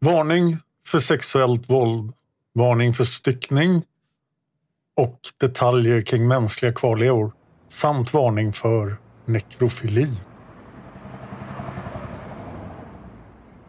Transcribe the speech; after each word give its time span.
Varning 0.00 0.56
för 0.86 0.98
sexuellt 0.98 1.70
våld, 1.70 2.12
varning 2.54 2.94
för 2.94 3.04
styckning 3.04 3.82
och 4.96 5.20
detaljer 5.40 6.02
kring 6.02 6.28
mänskliga 6.28 6.72
kvarlevor 6.72 7.32
samt 7.68 8.14
varning 8.14 8.52
för 8.52 8.96
nekrofili. 9.24 10.08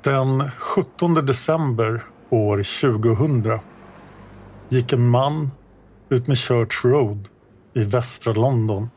Den 0.02 0.52
17 0.52 1.14
december 1.14 2.04
år 2.30 2.58
2000 2.58 3.60
gick 4.70 4.94
en 4.94 5.10
man 5.10 5.52
ut 6.10 6.28
med 6.28 6.38
Church 6.38 6.86
Road 6.86 7.30
i 7.76 7.84
västra 7.84 8.34
London 8.34 8.90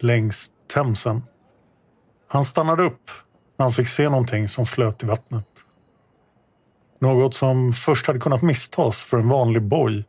längs 0.00 0.50
Themsen. 0.74 1.22
Han 2.28 2.44
stannade 2.44 2.82
upp 2.82 3.10
när 3.56 3.64
han 3.64 3.72
fick 3.72 3.88
se 3.88 4.08
någonting 4.08 4.48
som 4.48 4.66
flöt 4.66 5.02
i 5.02 5.06
vattnet. 5.06 5.63
Något 6.98 7.34
som 7.34 7.72
först 7.72 8.06
hade 8.06 8.18
kunnat 8.18 8.42
misstas 8.42 9.02
för 9.02 9.18
en 9.18 9.28
vanlig 9.28 9.62
boj 9.62 10.04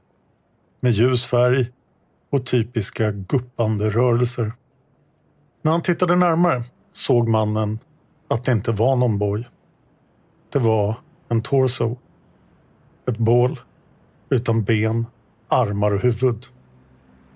med 0.80 0.92
ljus 0.92 1.26
färg 1.26 1.72
och 2.32 2.46
typiska 2.46 3.12
guppande 3.12 3.90
rörelser. 3.90 4.54
När 5.62 5.72
han 5.72 5.82
tittade 5.82 6.16
närmare 6.16 6.64
såg 6.92 7.30
mannen 7.30 7.80
att 8.28 8.44
det 8.44 8.52
inte 8.52 8.72
var 8.72 8.96
någon 8.96 9.18
boj. 9.18 9.50
Det 10.54 10.60
var 10.60 10.96
en 11.30 11.42
torso. 11.42 11.98
Ett 13.10 13.18
bål 13.18 13.60
utan 14.30 14.64
ben, 14.64 15.06
armar 15.50 15.92
och 15.92 16.00
huvud. 16.00 16.46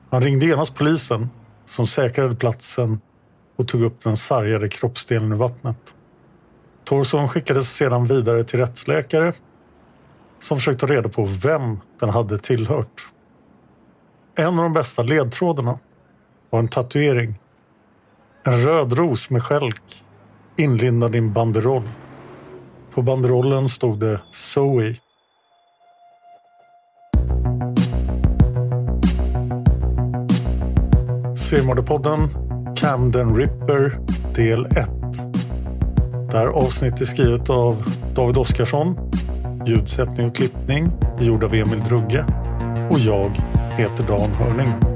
Han 0.09 0.23
ringde 0.23 0.45
genast 0.45 0.75
polisen 0.75 1.29
som 1.65 1.87
säkrade 1.87 2.35
platsen 2.35 3.01
och 3.55 3.67
tog 3.67 3.81
upp 3.81 3.99
den 4.01 4.17
sargade 4.17 4.69
kroppsdelen 4.69 5.31
ur 5.31 5.35
vattnet. 5.35 5.95
Torson 6.89 7.27
skickades 7.27 7.75
sedan 7.75 8.05
vidare 8.05 8.43
till 8.43 8.59
rättsläkare 8.59 9.33
som 10.39 10.57
försökte 10.57 10.87
ta 10.87 10.93
reda 10.93 11.09
på 11.09 11.27
vem 11.43 11.79
den 11.99 12.09
hade 12.09 12.37
tillhört. 12.37 13.07
En 14.35 14.47
av 14.47 14.63
de 14.63 14.73
bästa 14.73 15.03
ledtrådarna 15.03 15.79
var 16.49 16.59
en 16.59 16.67
tatuering. 16.67 17.39
En 18.45 18.63
röd 18.63 18.93
ros 18.93 19.29
med 19.29 19.43
skälk 19.43 20.03
inlindad 20.57 21.15
i 21.15 21.17
en 21.17 21.33
banderoll. 21.33 21.89
På 22.93 23.01
banderollen 23.01 23.69
stod 23.69 23.99
det 23.99 24.21
Zoe. 24.31 24.95
Seriemördarpodden 31.35 32.29
Camden 32.75 33.35
Ripper 33.35 33.99
del 34.35 34.65
1. 34.65 34.98
Det 36.31 36.37
här 36.37 36.47
avsnittet 36.47 37.01
är 37.01 37.05
skrivet 37.05 37.49
av 37.49 37.83
David 38.15 38.37
Oskarsson. 38.37 39.11
Ljudsättning 39.65 40.27
och 40.27 40.35
klippning 40.35 40.91
är 41.19 41.25
gjord 41.25 41.43
av 41.43 41.53
Emil 41.53 41.83
Drugge. 41.83 42.25
Och 42.91 42.99
jag 42.99 43.31
heter 43.77 44.07
Dan 44.07 44.29
Hörning. 44.29 44.88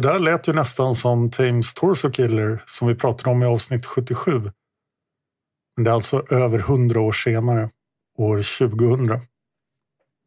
Det 0.00 0.08
där 0.08 0.18
lät 0.18 0.48
ju 0.48 0.52
nästan 0.52 0.94
som 0.94 1.30
Thames 1.30 1.74
Torso 1.74 2.10
Killer 2.10 2.62
som 2.66 2.88
vi 2.88 2.94
pratade 2.94 3.30
om 3.30 3.42
i 3.42 3.46
avsnitt 3.46 3.86
77. 3.86 4.50
Men 5.76 5.84
det 5.84 5.90
är 5.90 5.94
alltså 5.94 6.24
över 6.30 6.58
100 6.58 7.00
år 7.00 7.12
senare, 7.12 7.70
år 8.18 8.58
2000. 8.68 9.20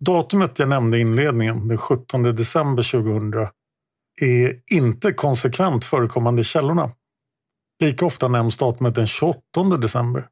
Datumet 0.05 0.59
jag 0.59 0.69
nämnde 0.69 0.97
i 0.97 1.01
inledningen, 1.01 1.67
den 1.67 1.77
17 1.77 2.23
december 2.23 2.91
2000, 2.91 3.47
är 4.21 4.61
inte 4.71 5.13
konsekvent 5.13 5.85
förekommande 5.85 6.41
i 6.41 6.43
källorna. 6.43 6.91
Lika 7.79 8.05
ofta 8.05 8.27
nämns 8.27 8.57
datumet 8.57 8.95
den 8.95 9.07
28 9.07 9.41
december. 9.81 10.27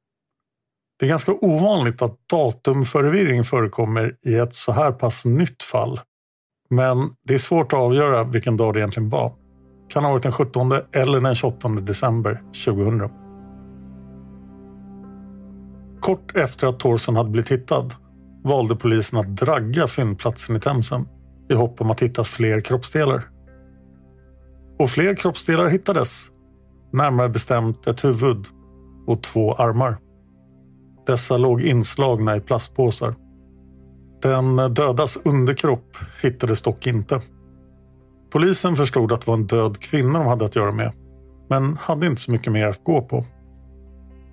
Det 1.00 1.06
är 1.06 1.10
ganska 1.10 1.32
ovanligt 1.32 2.02
att 2.02 2.28
datumförvirring 2.30 3.44
förekommer 3.44 4.18
i 4.26 4.36
ett 4.36 4.54
så 4.54 4.72
här 4.72 4.92
pass 4.92 5.26
nytt 5.26 5.64
fall. 5.64 6.00
Men 6.72 7.10
det 7.28 7.34
är 7.34 7.38
svårt 7.38 7.74
att 7.74 7.80
avgöra 7.80 8.24
vilken 8.24 8.58
dag 8.58 8.74
det 8.74 8.80
egentligen 8.80 9.10
var. 9.10 9.34
Kan 9.90 10.04
ha 10.04 10.12
varit 10.12 10.24
den 10.24 10.32
17 10.32 10.72
eller 10.92 11.22
den 11.22 11.36
28 11.36 11.70
december 11.70 12.42
2000. 12.66 13.10
Kort 16.00 16.36
efter 16.36 16.68
att 16.68 16.80
Torson 16.80 17.16
hade 17.16 17.30
blivit 17.30 17.52
hittad 17.52 17.90
valde 18.44 18.76
polisen 18.76 19.20
att 19.20 19.36
dragga 19.36 19.88
fyndplatsen 19.88 20.56
i 20.56 20.60
Themsen 20.60 21.08
i 21.50 21.54
hopp 21.54 21.82
om 21.82 21.92
att 21.92 22.02
hitta 22.02 22.24
fler 22.24 22.60
kroppsdelar. 22.60 23.30
Och 24.80 24.90
fler 24.90 25.16
kroppsdelar 25.16 25.70
hittades. 25.70 26.28
Närmare 26.94 27.30
bestämt 27.30 27.88
ett 27.88 28.04
huvud 28.04 28.46
och 29.08 29.24
två 29.24 29.54
armar. 29.54 29.98
Dessa 31.06 31.38
låg 31.38 31.62
inslagna 31.62 32.36
i 32.36 32.42
plastpåsar. 32.42 33.16
Den 34.22 34.74
dödas 34.74 35.18
underkropp 35.24 35.98
hittades 36.22 36.62
dock 36.62 36.88
inte. 36.88 37.22
Polisen 38.32 38.76
förstod 38.76 39.12
att 39.12 39.22
det 39.22 39.28
var 39.28 39.34
en 39.34 39.48
död 39.48 39.80
kvinna 39.80 40.20
de 40.20 40.28
hade 40.28 40.46
att 40.46 40.56
göra 40.56 40.72
med, 40.72 40.94
men 41.50 41.78
hade 41.78 42.08
inte 42.08 42.22
så 42.22 42.32
mycket 42.32 42.54
mer 42.54 42.68
att 42.68 42.84
gå 42.84 43.02
på. 43.02 43.26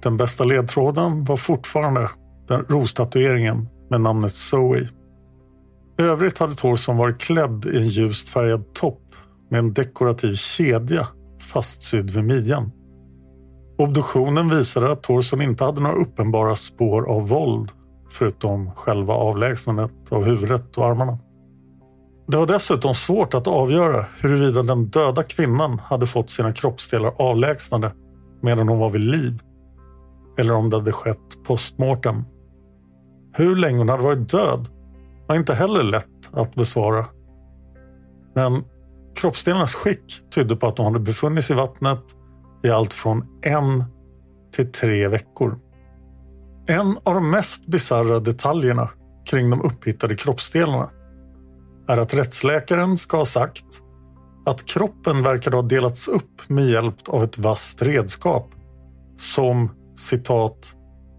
Den 0.03 0.16
bästa 0.16 0.44
ledtråden 0.44 1.25
var 1.25 1.37
fortfarande 1.37 2.10
den 2.48 2.65
rostatueringen 2.69 3.69
med 3.91 4.00
namnet 4.00 4.32
Zoe. 4.34 4.88
I 5.98 6.03
övrigt 6.03 6.38
hade 6.38 6.54
Thorson 6.54 6.97
varit 6.97 7.21
klädd 7.21 7.65
i 7.72 7.77
en 7.77 7.88
ljust 7.88 8.28
färgad 8.28 8.75
topp 8.75 9.03
med 9.50 9.59
en 9.59 9.72
dekorativ 9.72 10.34
kedja 10.34 11.09
fastsydd 11.41 12.10
vid 12.10 12.25
midjan. 12.25 12.72
Obduktionen 13.78 14.48
visade 14.48 14.93
att 14.93 15.03
Thorson 15.03 15.43
inte 15.43 15.65
hade 15.65 15.81
några 15.81 15.97
uppenbara 15.97 16.56
spår 16.56 17.09
av 17.09 17.28
våld 17.28 17.72
förutom 18.10 18.70
själva 18.74 19.14
avlägsnandet 19.14 19.92
av 20.10 20.24
huvudet 20.24 20.78
och 20.78 20.86
armarna. 20.86 21.19
Det 22.26 22.36
var 22.36 22.46
dessutom 22.46 22.94
svårt 22.94 23.34
att 23.34 23.46
avgöra 23.46 24.06
huruvida 24.20 24.62
den 24.62 24.86
döda 24.86 25.22
kvinnan 25.22 25.78
hade 25.78 26.06
fått 26.06 26.30
sina 26.30 26.52
kroppsdelar 26.52 27.12
avlägsnade 27.16 27.92
medan 28.42 28.68
hon 28.68 28.78
var 28.78 28.91
vid 28.91 29.00
liv 29.00 29.41
eller 30.38 30.54
om 30.54 30.70
det 30.70 30.76
hade 30.76 30.92
skett 30.92 31.44
postmortem. 31.47 32.24
Hur 33.32 33.56
länge 33.56 33.78
hon 33.78 33.88
hade 33.88 34.02
varit 34.02 34.30
död 34.30 34.68
var 35.26 35.36
inte 35.36 35.54
heller 35.54 35.82
lätt 35.82 36.30
att 36.32 36.54
besvara. 36.54 37.06
Men 38.34 38.64
kroppsdelarnas 39.16 39.74
skick 39.74 40.30
tydde 40.34 40.56
på 40.56 40.66
att 40.66 40.78
hon 40.78 40.86
hade 40.86 41.00
befunnit 41.00 41.44
sig 41.44 41.56
i 41.56 41.58
vattnet 41.58 42.04
i 42.62 42.70
allt 42.70 42.92
från 42.92 43.26
en 43.42 43.84
till 44.56 44.72
tre 44.72 45.08
veckor. 45.08 45.58
En 46.70 46.98
av 47.04 47.14
de 47.14 47.30
mest 47.30 47.66
bisarra 47.66 48.20
detaljerna 48.20 48.90
kring 49.30 49.50
de 49.50 49.62
upphittade 49.62 50.14
kroppsdelarna 50.14 50.90
är 51.88 51.98
att 51.98 52.14
rättsläkaren 52.14 52.96
ska 52.96 53.16
ha 53.16 53.24
sagt 53.24 53.64
att 54.46 54.64
kroppen 54.64 55.22
verkar 55.22 55.50
ha 55.50 55.62
delats 55.62 56.08
upp 56.08 56.48
med 56.48 56.66
hjälp 56.66 57.08
av 57.08 57.24
ett 57.24 57.38
vasst 57.38 57.82
redskap 57.82 58.50
som 59.16 59.70
citat 59.96 60.74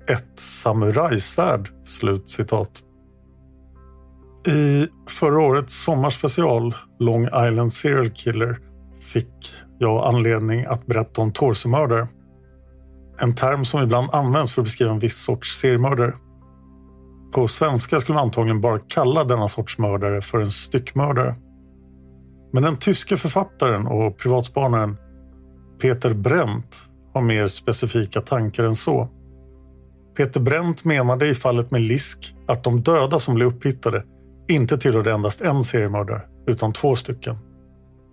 ett 0.08 0.40
samurajsvärd. 0.40 1.70
Slut 1.84 2.30
citat. 2.30 2.82
I 4.48 4.88
förra 5.10 5.42
årets 5.42 5.84
sommarspecial 5.84 6.76
Long 7.00 7.26
Island 7.26 7.74
Serial 7.74 8.10
Killer 8.10 8.60
fick 9.00 9.54
jag 9.80 10.08
anledning 10.08 10.66
att 10.66 10.86
berätta 10.86 11.22
om 11.22 11.34
torsomördare. 11.34 12.08
En 13.22 13.36
term 13.36 13.66
som 13.66 13.84
ibland 13.84 14.10
används 14.12 14.54
för 14.54 14.62
att 14.62 14.66
beskriva 14.66 14.92
en 14.92 15.00
viss 15.00 15.18
sorts 15.18 15.60
seriemördare. 15.60 16.14
På 17.34 17.48
svenska 17.48 18.00
skulle 18.00 18.16
man 18.16 18.24
antagligen 18.24 18.62
bara 18.62 18.80
kalla 18.80 19.24
denna 19.24 19.48
sorts 19.48 19.78
mördare 19.78 20.22
för 20.22 20.40
en 20.40 20.52
styckmördare. 20.52 21.36
Men 22.54 22.64
den 22.64 22.78
tyske 22.78 23.18
författaren 23.18 23.88
och 23.88 24.18
privatspanaren 24.18 24.98
Peter 25.82 26.14
Brent 26.14 26.90
har 27.14 27.22
mer 27.22 27.48
specifika 27.48 28.22
tankar 28.22 28.64
än 28.64 28.76
så. 28.76 29.10
Peter 30.18 30.40
Brent 30.40 30.86
menade 30.86 31.28
i 31.28 31.34
fallet 31.34 31.72
med 31.72 31.82
Lisk 31.82 32.36
att 32.48 32.64
de 32.64 32.82
döda 32.82 33.20
som 33.20 33.36
blev 33.36 33.48
upphittade 33.48 34.04
inte 34.48 34.78
tillhörde 34.78 35.12
endast 35.12 35.42
en 35.42 35.64
seriemördare 35.64 36.22
utan 36.48 36.74
två 36.74 36.96
stycken. 36.96 37.38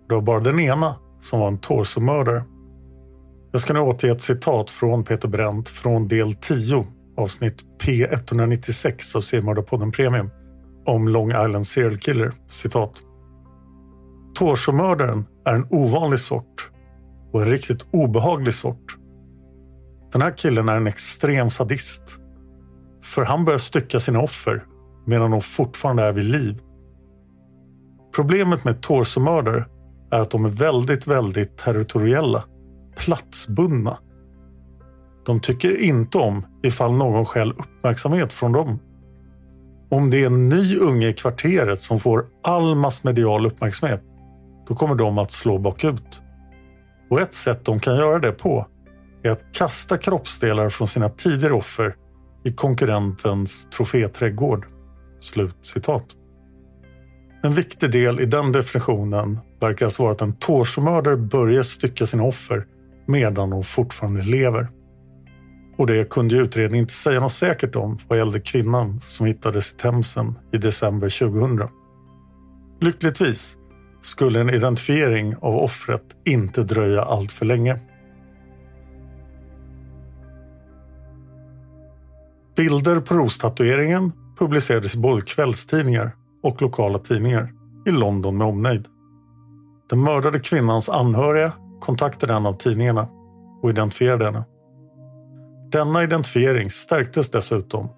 Det 0.08 0.14
var 0.14 0.22
bara 0.22 0.40
den 0.40 0.60
ena 0.60 0.94
som 1.20 1.40
var 1.40 1.48
en 1.48 1.58
torsomördare. 1.58 2.44
Jag 3.56 3.60
ska 3.60 3.72
nu 3.72 3.80
återge 3.80 4.12
ett 4.12 4.20
citat 4.20 4.70
från 4.70 5.04
Peter 5.04 5.28
Brent 5.28 5.68
från 5.68 6.08
del 6.08 6.34
10 6.34 6.86
avsnitt 7.16 7.56
P196 7.82 9.16
av 9.16 9.20
Seriemördarpodden 9.20 9.92
Premium 9.92 10.30
om 10.86 11.08
Long 11.08 11.30
Island 11.30 11.66
Serial 11.66 11.98
Killer. 11.98 12.32
Citat. 12.46 13.02
Torsomördaren 14.34 15.24
är 15.44 15.54
en 15.54 15.66
ovanlig 15.70 16.18
sort 16.18 16.70
och 17.32 17.42
en 17.42 17.50
riktigt 17.50 17.86
obehaglig 17.92 18.54
sort. 18.54 18.96
Den 20.12 20.22
här 20.22 20.36
killen 20.36 20.68
är 20.68 20.76
en 20.76 20.86
extrem 20.86 21.50
sadist. 21.50 22.02
För 23.04 23.24
han 23.24 23.44
börjar 23.44 23.58
stycka 23.58 24.00
sina 24.00 24.20
offer 24.20 24.64
medan 25.06 25.30
de 25.30 25.40
fortfarande 25.40 26.02
är 26.02 26.12
vid 26.12 26.24
liv. 26.24 26.60
Problemet 28.14 28.64
med 28.64 28.82
torsomördare 28.82 29.66
är 30.10 30.20
att 30.20 30.30
de 30.30 30.44
är 30.44 30.48
väldigt, 30.48 31.06
väldigt 31.06 31.56
territoriella. 31.56 32.44
Platsbundna. 32.96 33.98
De 35.26 35.40
tycker 35.40 35.80
inte 35.80 36.18
om 36.18 36.46
ifall 36.62 36.92
någon 36.92 37.24
skäl 37.24 37.50
uppmärksamhet 37.50 38.32
från 38.32 38.52
dem. 38.52 38.78
Om 39.90 40.10
det 40.10 40.22
är 40.22 40.26
en 40.26 40.48
ny 40.48 40.76
unge 40.78 41.08
i 41.08 41.12
kvarteret 41.12 41.80
som 41.80 42.00
får 42.00 42.26
all 42.42 42.74
massmedial 42.74 43.46
uppmärksamhet, 43.46 44.02
då 44.68 44.74
kommer 44.74 44.94
de 44.94 45.18
att 45.18 45.32
slå 45.32 45.58
bakut. 45.58 46.22
Och 47.10 47.20
ett 47.20 47.34
sätt 47.34 47.64
de 47.64 47.80
kan 47.80 47.96
göra 47.96 48.18
det 48.18 48.32
på 48.32 48.66
är 49.22 49.30
att 49.30 49.52
kasta 49.52 49.96
kroppsdelar 49.96 50.68
från 50.68 50.88
sina 50.88 51.08
tidigare 51.08 51.52
offer 51.52 51.96
i 52.44 52.52
konkurrentens 52.52 53.68
troféträdgård. 53.70 54.66
Slut 55.20 55.56
citat. 55.60 56.04
En 57.42 57.54
viktig 57.54 57.90
del 57.90 58.20
i 58.20 58.26
den 58.26 58.52
definitionen 58.52 59.40
verkar 59.60 59.86
alltså 59.86 60.02
vara 60.02 60.12
att 60.12 60.22
en 60.22 60.36
torsomördare 60.36 61.16
börjar 61.16 61.62
stycka 61.62 62.06
sina 62.06 62.22
offer 62.22 62.66
medan 63.06 63.52
hon 63.52 63.62
fortfarande 63.62 64.22
lever. 64.22 64.68
Och 65.76 65.86
det 65.86 66.10
kunde 66.10 66.34
ju 66.34 66.42
utredningen 66.42 66.82
inte 66.82 66.92
säga 66.92 67.20
något 67.20 67.32
säkert 67.32 67.76
om 67.76 67.98
vad 68.08 68.18
gällde 68.18 68.40
kvinnan 68.40 69.00
som 69.00 69.26
hittades 69.26 69.72
i 69.72 69.76
Themsen 69.76 70.38
i 70.52 70.58
december 70.58 71.30
2000. 71.30 71.68
Lyckligtvis 72.80 73.56
skulle 74.02 74.40
en 74.40 74.50
identifiering 74.50 75.36
av 75.36 75.56
offret 75.56 76.02
inte 76.24 76.62
dröja 76.62 77.02
allt 77.02 77.32
för 77.32 77.46
länge. 77.46 77.80
Bilder 82.56 83.00
på 83.00 83.14
rostatueringen 83.14 84.12
publicerades 84.38 84.94
i 84.94 84.98
både 84.98 85.22
kvällstidningar 85.22 86.12
och 86.42 86.62
lokala 86.62 86.98
tidningar 86.98 87.52
i 87.86 87.90
London 87.90 88.36
med 88.36 88.46
omnejd. 88.46 88.86
Den 89.90 90.02
mördade 90.02 90.38
kvinnans 90.38 90.88
anhöriga 90.88 91.52
kontaktade 91.80 92.34
en 92.34 92.46
av 92.46 92.52
tidningarna 92.52 93.08
och 93.62 93.70
identifierade 93.70 94.24
henne. 94.24 94.44
Denna 95.72 96.02
identifiering 96.02 96.70
stärktes 96.70 97.30
dessutom 97.30 97.88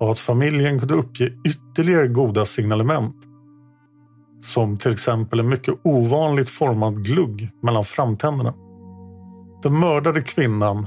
av 0.00 0.10
att 0.10 0.18
familjen 0.18 0.78
kunde 0.78 0.94
uppge 0.94 1.32
ytterligare 1.44 2.08
goda 2.08 2.44
signalement. 2.44 3.16
Som 4.40 4.78
till 4.78 4.92
exempel 4.92 5.40
en 5.40 5.48
mycket 5.48 5.74
ovanligt 5.84 6.50
formad 6.50 7.04
glugg 7.04 7.50
mellan 7.62 7.84
framtänderna. 7.84 8.54
Den 9.62 9.80
mördade 9.80 10.20
kvinnan 10.20 10.86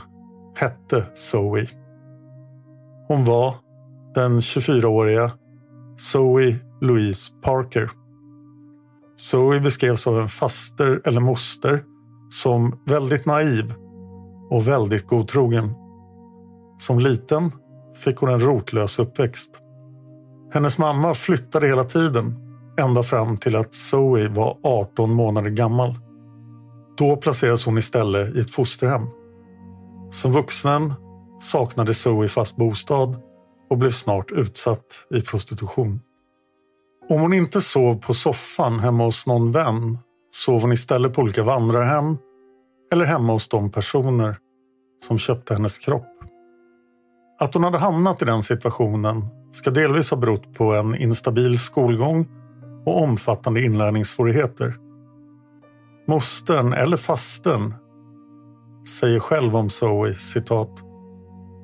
hette 0.56 1.06
Zoe. 1.14 1.68
Hon 3.08 3.26
var 3.26 3.56
den 4.16 4.40
24-åriga 4.40 5.32
Zoe 5.98 6.56
Louise 6.82 7.32
Parker. 7.42 7.92
Zoe 9.16 9.60
beskrevs 9.60 10.08
av 10.08 10.20
en 10.20 10.28
faster 10.28 11.02
eller 11.06 11.22
moster 11.22 11.84
som 12.30 12.80
väldigt 12.86 13.26
naiv 13.26 13.74
och 14.50 14.68
väldigt 14.68 15.08
godtrogen. 15.08 15.74
Som 16.78 17.00
liten 17.00 17.52
fick 17.96 18.18
hon 18.18 18.30
en 18.30 18.40
rotlös 18.40 19.00
uppväxt. 19.00 19.52
Hennes 20.54 20.78
mamma 20.78 21.14
flyttade 21.14 21.68
hela 21.68 21.84
tiden 21.84 22.36
ända 22.80 23.04
fram 23.04 23.38
till 23.38 23.56
att 23.56 23.76
Zoe 23.76 24.28
var 24.28 24.58
18 24.64 25.14
månader 25.14 25.50
gammal. 25.50 26.00
Då 26.98 27.18
placerades 27.18 27.66
hon 27.66 27.78
istället 27.78 28.36
i 28.36 28.40
ett 28.40 28.52
fosterhem. 28.52 29.08
Som 30.12 30.32
vuxen 30.32 30.94
saknade 31.42 31.94
Zoe 31.94 32.28
fast 32.28 32.56
bostad 32.56 33.16
och 33.70 33.78
blev 33.78 33.92
snart 33.92 34.32
utsatt 34.32 35.08
i 35.12 35.22
prostitution. 35.22 36.00
Om 37.10 37.22
hon 37.22 37.34
inte 37.34 37.62
sov 37.62 37.96
på 37.96 38.14
soffan 38.14 38.80
hemma 38.80 39.04
hos 39.04 39.28
någon 39.28 39.52
vän 39.52 39.98
sov 40.32 40.62
hon 40.62 40.72
istället 40.72 41.14
på 41.14 41.22
olika 41.22 41.44
vandrarhem 41.44 42.18
eller 42.92 43.06
hemma 43.06 43.34
hos 43.34 43.48
de 43.48 43.72
personer 43.72 44.38
som 45.08 45.18
köpte 45.18 45.54
hennes 45.54 45.80
kropp. 45.80 46.08
Att 47.40 47.54
hon 47.54 47.64
hade 47.64 47.78
hamnat 47.78 48.22
i 48.22 48.26
den 48.26 48.44
situationen 48.44 49.28
ska 49.52 49.72
delvis 49.72 50.12
ha 50.12 50.18
berott 50.18 50.54
på 50.54 50.74
en 50.74 50.96
instabil 50.96 51.60
skolgång 51.60 52.28
och 52.86 53.04
omfattande 53.04 53.62
inlärningssvårigheter. 53.62 54.76
Mostern, 56.08 56.74
eller 56.74 56.98
fasten, 56.98 57.74
säger 59.00 59.20
själv 59.20 59.56
om 59.56 59.70
Zoe, 59.70 60.14
citat. 60.14 60.84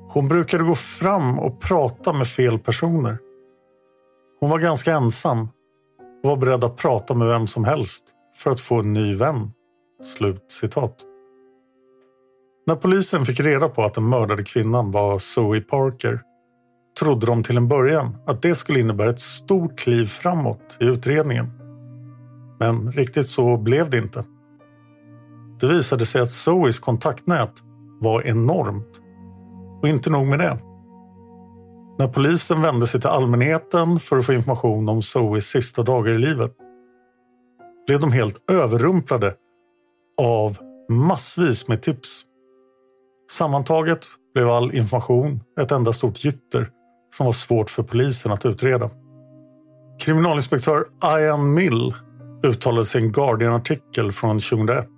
Hon 0.08 0.28
brukade 0.28 0.64
gå 0.64 0.74
fram 0.74 1.38
och 1.38 1.60
prata 1.60 2.12
med 2.12 2.26
fel 2.26 2.58
personer. 2.58 3.18
Hon 4.40 4.50
var 4.50 4.58
ganska 4.58 4.92
ensam 4.92 5.48
och 6.22 6.30
var 6.30 6.36
beredd 6.36 6.64
att 6.64 6.76
prata 6.76 7.14
med 7.14 7.28
vem 7.28 7.46
som 7.46 7.64
helst 7.64 8.15
för 8.36 8.50
att 8.50 8.60
få 8.60 8.80
en 8.80 8.92
ny 8.92 9.14
vän. 9.14 9.50
Slut 10.02 10.44
citat. 10.48 10.96
När 12.66 12.76
polisen 12.76 13.26
fick 13.26 13.40
reda 13.40 13.68
på 13.68 13.84
att 13.84 13.94
den 13.94 14.08
mördade 14.08 14.44
kvinnan 14.44 14.90
var 14.90 15.18
Zoe 15.18 15.60
Parker 15.60 16.20
trodde 16.98 17.26
de 17.26 17.42
till 17.42 17.56
en 17.56 17.68
början 17.68 18.16
att 18.26 18.42
det 18.42 18.54
skulle 18.54 18.80
innebära 18.80 19.10
ett 19.10 19.20
stort 19.20 19.78
kliv 19.78 20.04
framåt 20.04 20.76
i 20.80 20.84
utredningen. 20.84 21.50
Men 22.58 22.92
riktigt 22.92 23.28
så 23.28 23.56
blev 23.56 23.90
det 23.90 23.98
inte. 23.98 24.24
Det 25.60 25.66
visade 25.66 26.06
sig 26.06 26.20
att 26.20 26.30
Zoes 26.30 26.78
kontaktnät 26.78 27.52
var 28.00 28.26
enormt. 28.26 29.00
Och 29.82 29.88
inte 29.88 30.10
nog 30.10 30.26
med 30.26 30.38
det. 30.38 30.58
När 31.98 32.08
polisen 32.08 32.62
vände 32.62 32.86
sig 32.86 33.00
till 33.00 33.10
allmänheten 33.10 34.00
för 34.00 34.18
att 34.18 34.26
få 34.26 34.32
information 34.32 34.88
om 34.88 35.02
Zoes 35.02 35.44
sista 35.44 35.82
dagar 35.82 36.12
i 36.12 36.18
livet 36.18 36.56
blev 37.86 38.00
de 38.00 38.12
helt 38.12 38.50
överrumplade 38.50 39.34
av 40.22 40.58
massvis 40.88 41.68
med 41.68 41.82
tips. 41.82 42.22
Sammantaget 43.30 44.06
blev 44.34 44.48
all 44.48 44.74
information 44.74 45.40
ett 45.60 45.72
enda 45.72 45.92
stort 45.92 46.24
gytter 46.24 46.70
som 47.14 47.26
var 47.26 47.32
svårt 47.32 47.70
för 47.70 47.82
polisen 47.82 48.32
att 48.32 48.46
utreda. 48.46 48.90
Kriminalinspektör 50.00 50.84
Ian 51.04 51.54
Mill 51.54 51.94
uttalade 52.42 52.84
sig 52.84 53.00
i 53.00 53.04
en 53.04 53.12
Guardian-artikel 53.12 54.12
från 54.12 54.40
2001. 54.40 54.88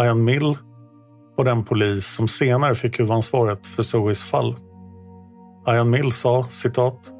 Ian 0.00 0.24
Mill 0.24 0.58
var 1.36 1.44
den 1.44 1.64
polis 1.64 2.06
som 2.06 2.28
senare 2.28 2.74
fick 2.74 3.00
huvudansvaret 3.00 3.66
för 3.66 3.82
Zoes 3.82 4.22
fall. 4.22 4.56
Ian 5.68 5.90
Mill 5.90 6.12
sa 6.12 6.44
citat. 6.44 7.12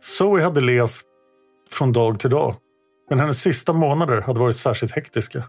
Zoe 0.00 0.42
hade 0.42 0.60
levt 0.60 1.02
från 1.70 1.92
dag 1.92 2.20
till 2.20 2.30
dag, 2.30 2.54
men 3.10 3.20
hennes 3.20 3.40
sista 3.40 3.72
månader 3.72 4.20
hade 4.20 4.40
varit 4.40 4.56
särskilt 4.56 4.92
hektiska. 4.92 5.42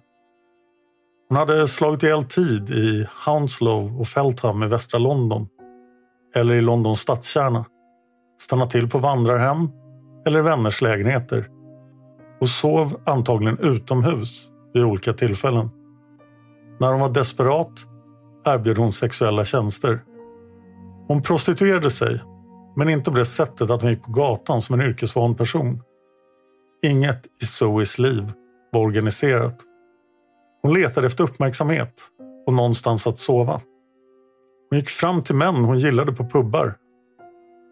Hon 1.29 1.37
hade 1.37 1.67
slagit 1.67 2.03
ihjäl 2.03 2.23
tid 2.23 2.69
i 2.69 3.07
Hounslow 3.25 3.99
och 3.99 4.07
Feltham 4.07 4.63
i 4.63 4.67
västra 4.67 4.97
London 4.97 5.47
eller 6.35 6.55
i 6.55 6.61
Londons 6.61 6.99
stadskärna. 6.99 7.65
Stannat 8.41 8.69
till 8.69 8.89
på 8.89 8.97
vandrarhem 8.97 9.69
eller 10.27 10.41
vänners 10.41 10.81
lägenheter 10.81 11.49
och 12.41 12.49
sov 12.49 13.01
antagligen 13.05 13.59
utomhus 13.59 14.51
vid 14.73 14.83
olika 14.83 15.13
tillfällen. 15.13 15.69
När 16.79 16.91
hon 16.91 17.01
var 17.01 17.09
desperat 17.09 17.85
erbjöd 18.45 18.77
hon 18.77 18.91
sexuella 18.91 19.45
tjänster. 19.45 19.99
Hon 21.07 21.21
prostituerade 21.21 21.89
sig, 21.89 22.21
men 22.75 22.89
inte 22.89 23.11
på 23.11 23.17
det 23.17 23.25
sättet 23.25 23.71
att 23.71 23.81
hon 23.81 23.91
gick 23.91 24.03
på 24.03 24.11
gatan 24.11 24.61
som 24.61 24.79
en 24.79 24.87
yrkesvan 24.87 25.35
person. 25.35 25.81
Inget 26.83 27.25
i 27.41 27.45
Zoes 27.45 27.99
liv 27.99 28.31
var 28.71 28.81
organiserat. 28.81 29.55
Hon 30.61 30.73
letade 30.73 31.07
efter 31.07 31.23
uppmärksamhet 31.23 32.11
och 32.47 32.53
någonstans 32.53 33.07
att 33.07 33.19
sova. 33.19 33.61
Hon 34.69 34.79
gick 34.79 34.89
fram 34.89 35.23
till 35.23 35.35
män 35.35 35.55
hon 35.55 35.79
gillade 35.79 36.11
på 36.13 36.29
pubbar 36.29 36.75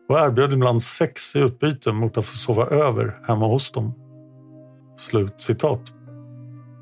och 0.10 0.19
erbjöd 0.19 0.53
ibland 0.53 0.83
sex 0.83 1.36
i 1.36 1.39
utbyte 1.39 1.91
mot 1.91 2.17
att 2.17 2.25
få 2.25 2.36
sova 2.36 2.65
över 2.65 3.19
hemma 3.27 3.48
hos 3.48 3.72
dem. 3.72 3.93
Slut 4.98 5.41
citat. 5.41 5.93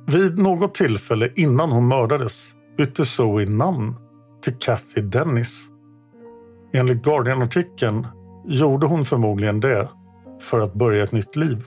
Vid 0.08 0.40
något 0.40 0.74
tillfälle 0.74 1.30
innan 1.36 1.72
hon 1.72 1.88
mördades 1.88 2.56
bytte 2.78 3.06
Zoe 3.06 3.46
namn 3.46 3.96
till 4.44 4.54
Kathy 4.60 5.02
Dennis. 5.02 5.68
Enligt 6.74 7.04
Guardian-artikeln 7.04 8.08
gjorde 8.46 8.88
hon 8.88 9.06
förmodligen 9.06 9.60
det 9.60 9.90
för 10.42 10.60
att 10.60 10.74
börja 10.74 11.04
ett 11.04 11.12
nytt 11.12 11.36
liv. 11.36 11.66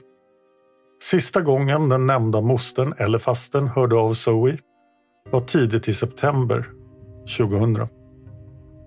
Sista 1.01 1.41
gången 1.41 1.89
den 1.89 2.05
nämnda 2.05 2.41
mostern 2.41 2.93
eller 2.97 3.19
fasten 3.19 3.67
hörde 3.67 3.95
av 3.95 4.13
Zoe 4.13 4.57
var 5.31 5.41
tidigt 5.41 5.87
i 5.87 5.93
september 5.93 6.67
2000. 7.37 7.87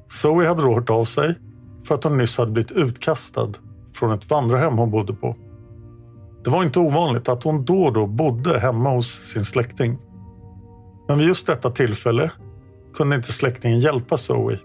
Zoe 0.09 0.47
hade 0.47 0.63
då 0.63 0.75
hört 0.75 0.91
av 0.91 1.05
sig 1.05 1.35
för 1.87 1.95
att 1.95 2.05
hon 2.05 2.19
nyss 2.19 2.39
hade 2.39 2.51
blivit 2.51 2.73
utkastad 2.73 3.53
från 3.95 4.13
ett 4.13 4.31
vandrarhem 4.31 4.79
hon 4.79 4.91
bodde 4.91 5.13
på. 5.13 5.37
Det 6.45 6.51
var 6.51 6.65
inte 6.65 6.81
ovanligt 6.81 7.29
att 7.29 7.43
hon 7.43 7.65
då 7.65 7.83
och 7.83 7.93
då 7.93 8.07
bodde 8.07 8.59
hemma 8.59 8.91
hos 8.91 9.07
sin 9.07 9.45
släkting. 9.45 9.99
Men 11.09 11.19
vid 11.19 11.27
just 11.27 11.47
detta 11.47 11.71
tillfälle 11.71 12.31
kunde 12.95 13.17
inte 13.17 13.33
släktingen 13.33 13.81
hjälpa 13.81 14.17
Zoe. 14.17 14.59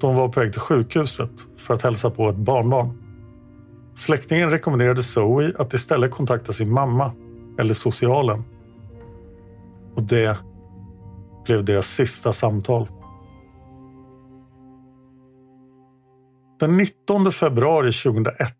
då 0.00 0.06
hon 0.06 0.16
var 0.16 0.28
på 0.28 0.40
väg 0.40 0.52
till 0.52 0.60
sjukhuset 0.60 1.30
för 1.58 1.74
att 1.74 1.82
hälsa 1.82 2.10
på 2.10 2.28
ett 2.28 2.36
barnbarn. 2.36 2.99
Släktingen 3.94 4.50
rekommenderade 4.50 5.02
Zoe 5.02 5.52
att 5.58 5.74
istället 5.74 6.10
kontakta 6.10 6.52
sin 6.52 6.72
mamma 6.72 7.12
eller 7.58 7.74
socialen. 7.74 8.44
Och 9.94 10.02
det 10.02 10.36
blev 11.44 11.64
deras 11.64 11.86
sista 11.86 12.32
samtal. 12.32 12.88
Den 16.60 16.76
19 16.76 17.32
februari 17.32 17.92
2001 17.92 18.54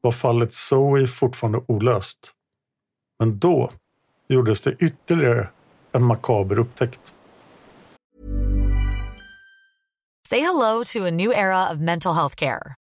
var 0.00 0.12
fallet 0.12 0.54
Zoe 0.54 1.06
fortfarande 1.06 1.60
olöst. 1.68 2.32
Men 3.18 3.38
då 3.38 3.70
gjordes 4.28 4.60
det 4.60 4.72
ytterligare 4.78 5.48
en 5.92 6.04
makaber 6.04 6.58
upptäckt. 6.58 7.14
Say 10.28 10.40
hello 10.40 10.84
to 10.84 11.06
a 11.06 11.10
new 11.10 11.32
era 11.32 11.72
of 11.72 11.78
mental 11.78 12.14
health 12.14 12.36
care. 12.36 12.79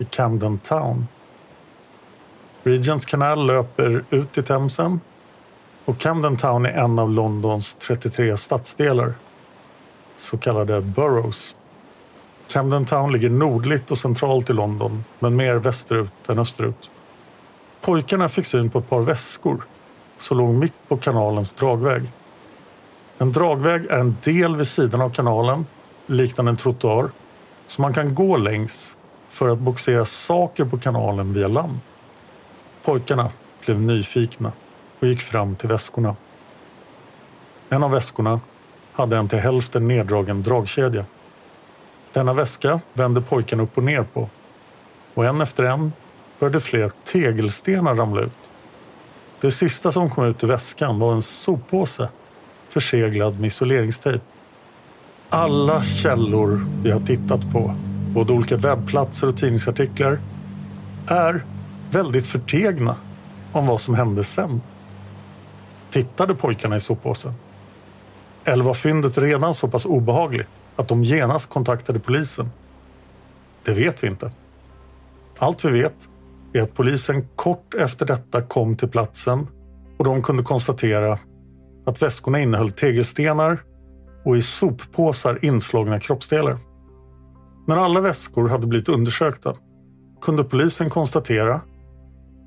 i 0.00 0.04
Camden 0.04 0.58
Town. 0.58 1.06
Regents 2.62 3.04
kanal 3.04 3.46
löper 3.46 4.04
ut 4.10 4.38
i 4.38 4.42
Themsen 4.42 5.00
och 5.84 5.98
Camden 5.98 6.36
Town 6.36 6.66
är 6.66 6.70
en 6.70 6.98
av 6.98 7.10
Londons 7.10 7.74
33 7.74 8.36
stadsdelar, 8.36 9.14
så 10.16 10.38
kallade 10.38 10.80
boroughs. 10.80 11.56
Camden 12.48 12.84
Town 12.84 13.12
ligger 13.12 13.30
nordligt 13.30 13.90
och 13.90 13.98
centralt 13.98 14.50
i 14.50 14.52
London, 14.52 15.04
men 15.18 15.36
mer 15.36 15.54
västerut 15.54 16.28
än 16.28 16.38
österut. 16.38 16.90
Pojkarna 17.80 18.28
fick 18.28 18.46
syn 18.46 18.70
på 18.70 18.78
ett 18.78 18.88
par 18.88 19.00
väskor 19.00 19.64
som 20.18 20.38
låg 20.38 20.54
mitt 20.54 20.88
på 20.88 20.96
kanalens 20.96 21.52
dragväg. 21.52 22.12
En 23.18 23.32
dragväg 23.32 23.86
är 23.86 23.98
en 23.98 24.16
del 24.22 24.56
vid 24.56 24.66
sidan 24.66 25.00
av 25.00 25.10
kanalen, 25.10 25.66
liknande 26.06 26.50
en 26.50 26.56
trottoar, 26.56 27.10
som 27.66 27.82
man 27.82 27.94
kan 27.94 28.14
gå 28.14 28.36
längs 28.36 28.96
för 29.30 29.48
att 29.48 29.58
boxera 29.58 30.04
saker 30.04 30.64
på 30.64 30.78
kanalen 30.78 31.32
via 31.32 31.48
land. 31.48 31.78
Pojkarna 32.84 33.30
blev 33.64 33.80
nyfikna 33.80 34.52
och 35.00 35.06
gick 35.06 35.20
fram 35.20 35.56
till 35.56 35.68
väskorna. 35.68 36.16
En 37.68 37.82
av 37.82 37.90
väskorna 37.90 38.40
hade 38.92 39.16
en 39.16 39.28
till 39.28 39.38
hälften 39.38 39.88
neddragen 39.88 40.42
dragkedja. 40.42 41.04
Denna 42.12 42.32
väska 42.32 42.80
vände 42.92 43.20
pojkarna 43.20 43.62
upp 43.62 43.76
och 43.76 43.84
ner 43.84 44.02
på 44.02 44.28
och 45.14 45.24
en 45.24 45.40
efter 45.40 45.64
en 45.64 45.92
började 46.38 46.60
fler 46.60 46.90
tegelstenar 47.04 47.94
ramla 47.94 48.20
ut. 48.20 48.50
Det 49.40 49.50
sista 49.50 49.92
som 49.92 50.10
kom 50.10 50.24
ut 50.24 50.44
ur 50.44 50.48
väskan 50.48 50.98
var 50.98 51.12
en 51.12 51.22
soppåse 51.22 52.08
förseglad 52.68 53.40
med 53.40 53.46
isoleringstejp. 53.46 54.24
Alla 55.28 55.82
källor 55.82 56.66
vi 56.82 56.90
har 56.90 57.00
tittat 57.00 57.52
på, 57.52 57.74
både 58.14 58.32
olika 58.32 58.56
webbplatser 58.56 59.28
och 59.28 59.36
tidningsartiklar, 59.36 60.20
är 61.06 61.44
väldigt 61.90 62.26
förtegna 62.26 62.96
om 63.52 63.66
vad 63.66 63.80
som 63.80 63.94
hände 63.94 64.24
sen. 64.24 64.60
Tittade 65.90 66.34
pojkarna 66.34 66.76
i 66.76 66.80
soppåsen? 66.80 67.32
Eller 68.44 68.64
var 68.64 68.74
fyndet 68.74 69.18
redan 69.18 69.54
så 69.54 69.68
pass 69.68 69.86
obehagligt 69.86 70.48
att 70.76 70.88
de 70.88 71.02
genast 71.02 71.50
kontaktade 71.50 72.00
polisen? 72.00 72.50
Det 73.64 73.72
vet 73.72 74.04
vi 74.04 74.08
inte. 74.08 74.32
Allt 75.38 75.64
vi 75.64 75.70
vet 75.70 76.08
är 76.52 76.62
att 76.62 76.74
polisen 76.74 77.28
kort 77.36 77.74
efter 77.74 78.06
detta 78.06 78.42
kom 78.42 78.76
till 78.76 78.88
platsen 78.88 79.46
och 79.98 80.04
de 80.04 80.22
kunde 80.22 80.42
konstatera 80.42 81.18
att 81.86 82.02
väskorna 82.02 82.40
innehöll 82.40 82.70
tegelstenar 82.70 83.62
och 84.24 84.36
i 84.36 84.42
soppåsar 84.42 85.38
inslagna 85.42 86.00
kroppsdelar. 86.00 86.58
När 87.66 87.76
alla 87.76 88.00
väskor 88.00 88.48
hade 88.48 88.66
blivit 88.66 88.88
undersökta 88.88 89.54
kunde 90.22 90.44
polisen 90.44 90.90
konstatera 90.90 91.60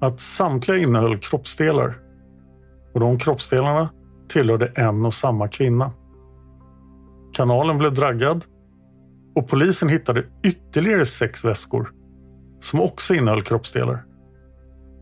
att 0.02 0.20
samtliga 0.20 0.78
innehöll 0.78 1.18
kroppsdelar 1.18 2.00
och 2.94 3.00
de 3.00 3.18
kroppsdelarna 3.20 3.90
tillhörde 4.30 4.72
en 4.76 5.06
och 5.06 5.14
samma 5.14 5.48
kvinna. 5.48 5.92
Kanalen 7.34 7.78
blev 7.78 7.94
draggad 7.94 8.46
och 9.36 9.48
polisen 9.48 9.90
hittade 9.90 10.24
ytterligare 10.44 11.06
sex 11.06 11.46
väskor 11.46 11.92
som 12.60 12.82
också 12.82 13.14
innehöll 13.14 13.42
kroppsdelar. 13.42 14.06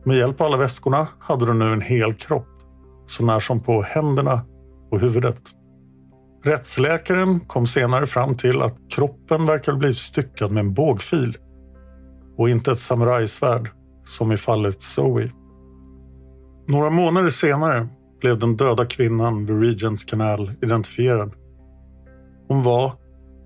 Med 0.05 0.17
hjälp 0.17 0.41
av 0.41 0.47
alla 0.47 0.57
väskorna 0.57 1.07
hade 1.19 1.45
de 1.45 1.59
nu 1.59 1.73
en 1.73 1.81
hel 1.81 2.13
kropp, 2.13 2.47
så 3.05 3.25
när 3.25 3.39
som 3.39 3.59
på 3.59 3.81
händerna 3.81 4.41
och 4.91 4.99
huvudet. 4.99 5.41
Rättsläkaren 6.43 7.39
kom 7.39 7.67
senare 7.67 8.05
fram 8.05 8.37
till 8.37 8.61
att 8.61 8.77
kroppen 8.89 9.45
verkade 9.45 9.77
bli 9.77 9.93
styckad 9.93 10.51
med 10.51 10.61
en 10.61 10.73
bågfil 10.73 11.37
och 12.37 12.49
inte 12.49 12.71
ett 12.71 12.79
samurajsvärd 12.79 13.69
som 14.03 14.31
i 14.31 14.37
fallet 14.37 14.81
Zoe. 14.81 15.31
Några 16.67 16.89
månader 16.89 17.29
senare 17.29 17.87
blev 18.19 18.39
den 18.39 18.57
döda 18.57 18.85
kvinnan 18.85 19.45
vid 19.45 19.59
Regents 19.59 20.03
kanal 20.03 20.51
identifierad. 20.61 21.33
Hon 22.47 22.63
var 22.63 22.93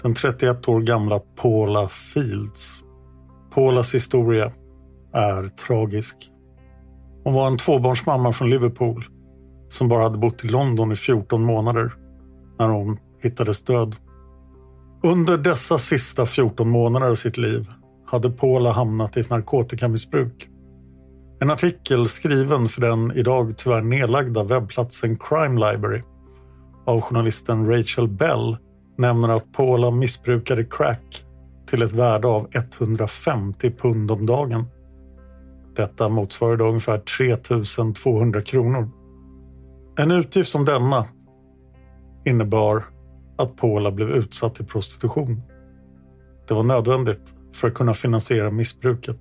den 0.03 0.13
31 0.13 0.67
år 0.67 0.81
gamla 0.81 1.19
Paula 1.19 1.87
Fields. 1.87 2.83
Paulas 3.53 3.95
historia 3.95 4.51
är 5.13 5.47
tragisk. 5.47 6.17
Hon 7.23 7.33
var 7.33 7.47
en 7.47 7.57
tvåbarnsmamma 7.57 8.33
från 8.33 8.49
Liverpool 8.49 9.05
som 9.69 9.87
bara 9.87 10.03
hade 10.03 10.17
bott 10.17 10.43
i 10.43 10.47
London 10.47 10.91
i 10.91 10.95
14 10.95 11.43
månader 11.43 12.04
när 12.59 12.67
hon 12.67 12.99
hittades 13.21 13.61
död. 13.61 13.95
Under 15.03 15.37
dessa 15.37 15.77
sista 15.77 16.25
14 16.25 16.69
månader 16.69 17.09
av 17.09 17.15
sitt 17.15 17.37
liv 17.37 17.67
hade 18.05 18.29
Paula 18.29 18.71
hamnat 18.71 19.17
i 19.17 19.19
ett 19.19 19.29
narkotikamissbruk. 19.29 20.49
En 21.39 21.49
artikel 21.49 22.07
skriven 22.07 22.67
för 22.67 22.81
den 22.81 23.11
idag 23.11 23.53
tyvärr 23.57 23.81
nedlagda 23.81 24.43
webbplatsen 24.43 25.17
Crime 25.17 25.71
Library 25.71 26.01
av 26.85 27.01
journalisten 27.01 27.67
Rachel 27.67 28.07
Bell 28.07 28.57
nämner 28.97 29.29
att 29.29 29.53
Paula 29.53 29.91
missbrukade 29.91 30.63
crack 30.63 31.25
till 31.69 31.81
ett 31.81 31.93
värde 31.93 32.27
av 32.27 32.47
150 32.55 33.71
pund 33.71 34.11
om 34.11 34.25
dagen. 34.25 34.65
Detta 35.75 36.09
motsvarade 36.09 36.63
ungefär 36.63 36.97
3200 36.97 38.41
kronor. 38.41 38.89
En 39.97 40.11
utgift 40.11 40.49
som 40.49 40.65
denna 40.65 41.05
innebar 42.25 42.85
att 43.37 43.55
Paula 43.55 43.91
blev 43.91 44.09
utsatt 44.09 44.55
till 44.55 44.65
prostitution. 44.65 45.41
Det 46.47 46.53
var 46.53 46.63
nödvändigt 46.63 47.33
för 47.55 47.67
att 47.67 47.73
kunna 47.73 47.93
finansiera 47.93 48.51
missbruket. 48.51 49.19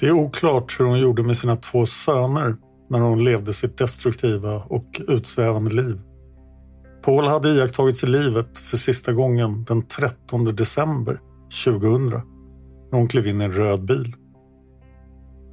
Det 0.00 0.06
är 0.06 0.12
oklart 0.12 0.80
hur 0.80 0.84
hon 0.84 0.98
gjorde 0.98 1.22
med 1.22 1.36
sina 1.36 1.56
två 1.56 1.86
söner 1.86 2.56
när 2.90 2.98
hon 2.98 3.24
levde 3.24 3.52
sitt 3.52 3.78
destruktiva 3.78 4.56
och 4.56 5.00
utsvävande 5.08 5.70
liv. 5.70 6.00
Paul 7.02 7.26
hade 7.26 7.48
iakttagits 7.48 8.04
i 8.04 8.06
livet 8.06 8.58
för 8.58 8.76
sista 8.76 9.12
gången 9.12 9.64
den 9.64 9.86
13 9.86 10.44
december 10.44 11.20
2000 11.64 12.08
när 12.90 12.98
hon 12.98 13.08
klev 13.08 13.26
in 13.26 13.40
i 13.40 13.44
en 13.44 13.52
röd 13.52 13.84
bil. 13.84 14.14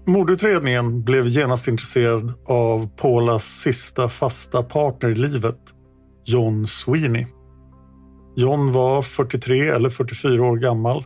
Mordutredningen 0.07 1.03
blev 1.03 1.27
genast 1.27 1.67
intresserad 1.67 2.33
av 2.45 2.89
Paulas 2.95 3.43
sista 3.43 4.09
fasta 4.09 4.63
partner 4.63 5.09
i 5.09 5.15
livet, 5.15 5.59
John 6.27 6.67
Sweeney. 6.67 7.25
John 8.35 8.71
var 8.71 9.01
43 9.01 9.67
eller 9.67 9.89
44 9.89 10.45
år 10.45 10.57
gammal 10.57 11.05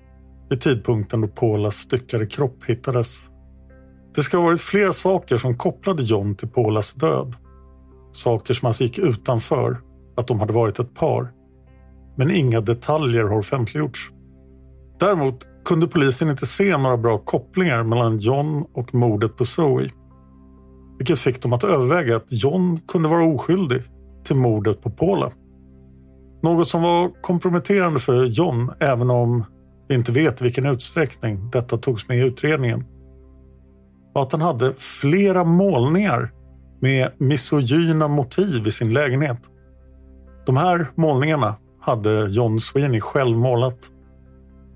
vid 0.49 0.61
tidpunkten 0.61 1.21
då 1.21 1.27
Paulas 1.27 1.75
styckade 1.75 2.25
kropp 2.25 2.63
hittades. 2.65 3.29
Det 4.15 4.23
ska 4.23 4.38
ha 4.38 4.43
varit 4.43 4.61
flera 4.61 4.93
saker 4.93 5.38
som 5.38 5.57
kopplade 5.57 6.03
John 6.03 6.35
till 6.35 6.47
Paulas 6.47 6.93
död. 6.93 7.35
Saker 8.11 8.53
som 8.53 8.67
alltså 8.67 8.83
gick 8.83 8.97
utanför 8.97 9.81
att 10.17 10.27
de 10.27 10.39
hade 10.39 10.53
varit 10.53 10.79
ett 10.79 10.95
par. 10.95 11.31
Men 12.17 12.31
inga 12.31 12.61
detaljer 12.61 13.23
har 13.23 13.38
offentliggjorts. 13.38 14.11
Däremot 14.99 15.47
kunde 15.65 15.88
polisen 15.88 16.29
inte 16.29 16.45
se 16.45 16.77
några 16.77 16.97
bra 16.97 17.17
kopplingar 17.17 17.83
mellan 17.83 18.17
John 18.17 18.65
och 18.73 18.95
mordet 18.95 19.38
på 19.38 19.45
Zoe. 19.45 19.91
Vilket 20.97 21.19
fick 21.19 21.41
dem 21.41 21.53
att 21.53 21.63
överväga 21.63 22.15
att 22.15 22.31
John 22.31 22.79
kunde 22.88 23.09
vara 23.09 23.23
oskyldig 23.23 23.83
till 24.29 24.38
mordet 24.38 24.81
på 24.81 24.89
Paula. 24.89 25.31
Något 26.43 26.67
som 26.67 26.81
var 26.81 27.21
komprometterande 27.21 28.00
för 28.00 28.25
John, 28.25 28.71
även 28.79 29.09
om 29.09 29.45
vi 29.88 29.95
inte 29.95 30.12
vet 30.12 30.41
i 30.41 30.43
vilken 30.43 30.65
utsträckning 30.65 31.50
detta 31.50 31.77
togs 31.77 32.07
med 32.07 32.17
i 32.17 32.21
utredningen, 32.21 32.86
var 34.13 34.21
att 34.21 34.31
han 34.31 34.41
hade 34.41 34.74
flera 34.74 35.43
målningar 35.43 36.31
med 36.79 37.12
misogyna 37.17 38.07
motiv 38.07 38.67
i 38.67 38.71
sin 38.71 38.93
lägenhet. 38.93 39.39
De 40.45 40.57
här 40.57 40.88
målningarna 40.95 41.55
hade 41.81 42.27
John 42.29 42.59
Sweeney 42.59 43.01
själv 43.01 43.38
målat. 43.38 43.79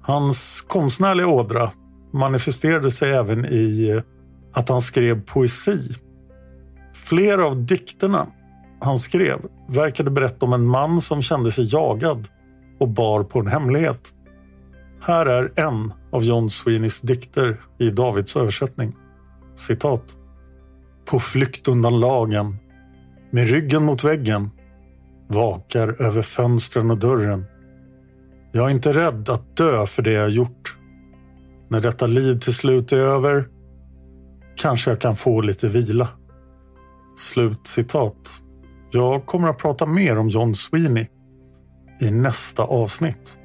Hans 0.01 0.65
konstnärliga 0.67 1.27
ådra 1.27 1.71
manifesterade 2.13 2.91
sig 2.91 3.11
även 3.11 3.45
i 3.45 4.01
att 4.53 4.69
han 4.69 4.81
skrev 4.81 5.25
poesi. 5.25 5.95
Flera 6.93 7.45
av 7.45 7.65
dikterna 7.65 8.27
han 8.83 8.99
skrev 8.99 9.39
verkade 9.67 10.11
berätta 10.11 10.45
om 10.45 10.53
en 10.53 10.65
man 10.65 11.01
som 11.01 11.21
kände 11.21 11.51
sig 11.51 11.73
jagad 11.73 12.27
och 12.79 12.89
bar 12.89 13.23
på 13.23 13.39
en 13.39 13.47
hemlighet. 13.47 14.13
Här 15.01 15.25
är 15.25 15.51
en 15.55 15.93
av 16.11 16.23
John 16.23 16.49
Sweeneys 16.49 17.01
dikter 17.01 17.61
i 17.79 17.89
Davids 17.89 18.35
översättning. 18.35 18.95
Citat. 19.55 20.03
På 21.05 21.19
flykt 21.19 21.67
undan 21.67 21.99
lagen, 21.99 22.57
med 23.31 23.49
ryggen 23.49 23.83
mot 23.83 24.03
väggen, 24.03 24.49
vakar 25.27 26.01
över 26.01 26.21
fönstren 26.21 26.91
och 26.91 26.97
dörren. 26.97 27.45
Jag 28.51 28.65
är 28.65 28.71
inte 28.71 28.93
rädd 28.93 29.29
att 29.29 29.57
dö 29.57 29.85
för 29.85 30.01
det 30.01 30.11
jag 30.11 30.29
gjort. 30.29 30.77
När 31.69 31.81
detta 31.81 32.07
liv 32.07 32.39
till 32.39 32.53
slut 32.53 32.91
är 32.91 32.97
över 32.97 33.47
kanske 34.55 34.91
jag 34.91 35.01
kan 35.01 35.15
få 35.15 35.41
lite 35.41 35.69
vila. 35.69 36.07
Slut 37.17 37.67
citat. 37.67 38.43
Jag 38.95 39.25
kommer 39.25 39.49
att 39.49 39.57
prata 39.57 39.85
mer 39.85 40.17
om 40.17 40.29
John 40.29 40.55
Sweeney 40.55 41.05
i 42.01 42.11
nästa 42.11 42.63
avsnitt. 42.63 43.37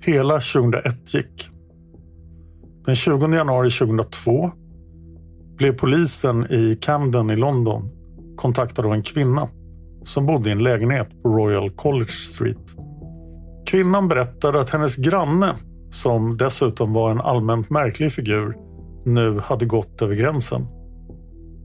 Hela 0.00 0.34
2001 0.34 1.14
gick. 1.14 1.50
Den 2.86 2.94
20 2.94 3.34
januari 3.34 3.70
2002 3.70 4.52
blev 5.56 5.72
polisen 5.72 6.52
i 6.52 6.78
Camden 6.80 7.30
i 7.30 7.36
London 7.36 7.90
kontaktad 8.36 8.86
av 8.86 8.92
en 8.92 9.02
kvinna 9.02 9.48
som 10.04 10.26
bodde 10.26 10.48
i 10.48 10.52
en 10.52 10.62
lägenhet 10.62 11.22
på 11.22 11.28
Royal 11.28 11.70
College 11.70 12.12
Street. 12.12 12.74
Kvinnan 13.66 14.08
berättade 14.08 14.60
att 14.60 14.70
hennes 14.70 14.96
granne, 14.96 15.54
som 15.90 16.36
dessutom 16.36 16.92
var 16.92 17.10
en 17.10 17.20
allmänt 17.20 17.70
märklig 17.70 18.12
figur, 18.12 18.56
nu 19.04 19.38
hade 19.38 19.66
gått 19.66 20.02
över 20.02 20.14
gränsen. 20.14 20.66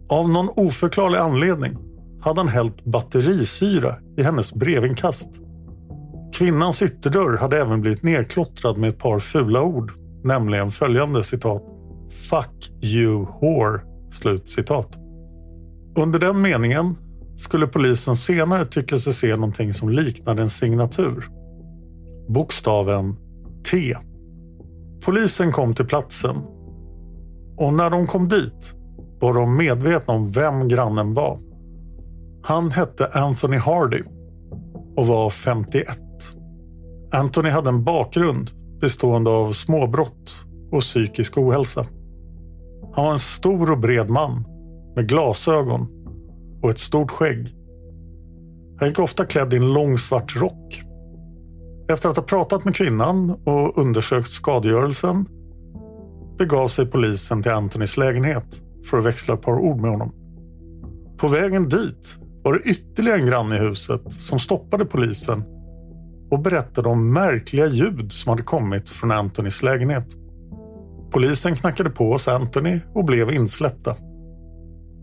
Av 0.09 0.29
någon 0.29 0.49
oförklarlig 0.49 1.17
anledning 1.17 1.77
hade 2.21 2.39
han 2.41 2.47
hällt 2.47 2.85
batterisyra 2.85 3.95
i 4.17 4.23
hennes 4.23 4.53
brevinkast. 4.53 5.29
Kvinnans 6.33 6.81
ytterdörr 6.81 7.37
hade 7.37 7.61
även 7.61 7.81
blivit 7.81 8.03
nerklottrad 8.03 8.77
med 8.77 8.89
ett 8.89 8.99
par 8.99 9.19
fula 9.19 9.61
ord, 9.61 9.91
nämligen 10.23 10.71
följande 10.71 11.23
citat. 11.23 11.63
Fuck 12.29 12.83
you 12.83 13.27
whore. 13.41 13.81
Slut 14.11 14.49
citat. 14.49 14.97
Under 15.97 16.19
den 16.19 16.41
meningen 16.41 16.95
skulle 17.35 17.67
polisen 17.67 18.15
senare 18.15 18.65
tycka 18.65 18.97
sig 18.97 19.13
se 19.13 19.35
någonting 19.35 19.73
som 19.73 19.89
liknade 19.89 20.41
en 20.41 20.49
signatur. 20.49 21.29
Bokstaven 22.29 23.15
T. 23.71 23.97
Polisen 25.05 25.51
kom 25.51 25.75
till 25.75 25.85
platsen 25.85 26.35
och 27.57 27.73
när 27.73 27.89
de 27.89 28.07
kom 28.07 28.27
dit 28.27 28.73
var 29.19 29.33
de 29.33 29.57
medvetna 29.57 30.13
om 30.13 30.31
vem 30.31 30.67
grannen 30.67 31.13
var. 31.13 31.39
Han 32.43 32.71
hette 32.71 33.07
Anthony 33.13 33.57
Hardy 33.57 34.03
och 34.95 35.07
var 35.07 35.29
51. 35.29 35.87
Anthony 37.13 37.49
hade 37.49 37.69
en 37.69 37.83
bakgrund 37.83 38.51
bestående 38.81 39.29
av 39.29 39.51
småbrott 39.51 40.45
och 40.71 40.81
psykisk 40.81 41.37
ohälsa. 41.37 41.85
Han 42.93 43.05
var 43.05 43.11
en 43.11 43.19
stor 43.19 43.71
och 43.71 43.79
bred 43.79 44.09
man 44.09 44.45
med 44.95 45.09
glasögon 45.09 45.87
och 46.61 46.69
ett 46.69 46.79
stort 46.79 47.11
skägg. 47.11 47.55
Han 48.79 48.89
gick 48.89 48.99
ofta 48.99 49.25
klädd 49.25 49.53
i 49.53 49.57
en 49.57 49.73
lång 49.73 49.97
svart 49.97 50.35
rock. 50.35 50.83
Efter 51.89 52.09
att 52.09 52.17
ha 52.17 52.23
pratat 52.23 52.65
med 52.65 52.75
kvinnan 52.75 53.29
och 53.29 53.77
undersökt 53.77 54.29
skadegörelsen 54.29 55.25
begav 56.37 56.67
sig 56.67 56.85
polisen 56.85 57.43
till 57.43 57.51
Antonys 57.51 57.97
lägenhet 57.97 58.61
för 58.89 58.97
att 58.97 59.05
växla 59.05 59.33
ett 59.33 59.41
par 59.41 59.59
ord 59.59 59.81
med 59.81 59.91
honom. 59.91 60.13
På 61.17 61.27
vägen 61.27 61.69
dit 61.69 62.17
var 62.43 62.53
det 62.53 62.59
ytterligare 62.59 63.19
en 63.19 63.27
granne 63.27 63.55
i 63.55 63.59
huset 63.59 64.13
som 64.13 64.39
stoppade 64.39 64.85
polisen 64.85 65.43
och 66.31 66.39
berättade 66.39 66.89
om 66.89 67.13
märkliga 67.13 67.67
ljud 67.67 68.11
som 68.11 68.29
hade 68.29 68.43
kommit 68.43 68.89
från 68.89 69.11
Antonys 69.11 69.63
lägenhet. 69.63 70.07
Polisen 71.11 71.55
knackade 71.55 71.89
på 71.89 72.11
hos 72.11 72.27
Anthony 72.27 72.79
och 72.93 73.05
blev 73.05 73.31
insläppta. 73.31 73.95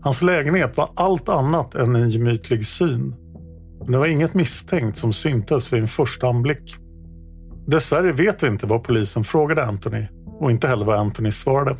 Hans 0.03 0.21
lägenhet 0.21 0.77
var 0.77 0.89
allt 0.95 1.29
annat 1.29 1.75
än 1.75 1.95
en 1.95 2.09
gemytlig 2.09 2.65
syn. 2.65 3.15
Men 3.79 3.91
det 3.91 3.97
var 3.97 4.05
inget 4.05 4.33
misstänkt 4.33 4.97
som 4.97 5.13
syntes 5.13 5.73
vid 5.73 5.81
en 5.81 5.87
första 5.87 6.27
anblick. 6.27 6.75
Dessvärre 7.67 8.11
vet 8.11 8.43
vi 8.43 8.47
inte 8.47 8.67
vad 8.67 8.83
polisen 8.83 9.23
frågade 9.23 9.65
Anthony 9.65 10.07
och 10.39 10.51
inte 10.51 10.67
heller 10.67 10.85
vad 10.85 10.99
Anthony 10.99 11.31
svarade. 11.31 11.75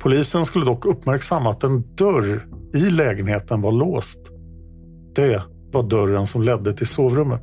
Polisen 0.00 0.44
skulle 0.44 0.64
dock 0.64 0.86
uppmärksamma 0.86 1.50
att 1.50 1.64
en 1.64 1.94
dörr 1.94 2.46
i 2.74 2.90
lägenheten 2.90 3.60
var 3.60 3.72
låst. 3.72 4.18
Det 5.14 5.42
var 5.72 5.82
dörren 5.82 6.26
som 6.26 6.42
ledde 6.42 6.72
till 6.72 6.86
sovrummet. 6.86 7.42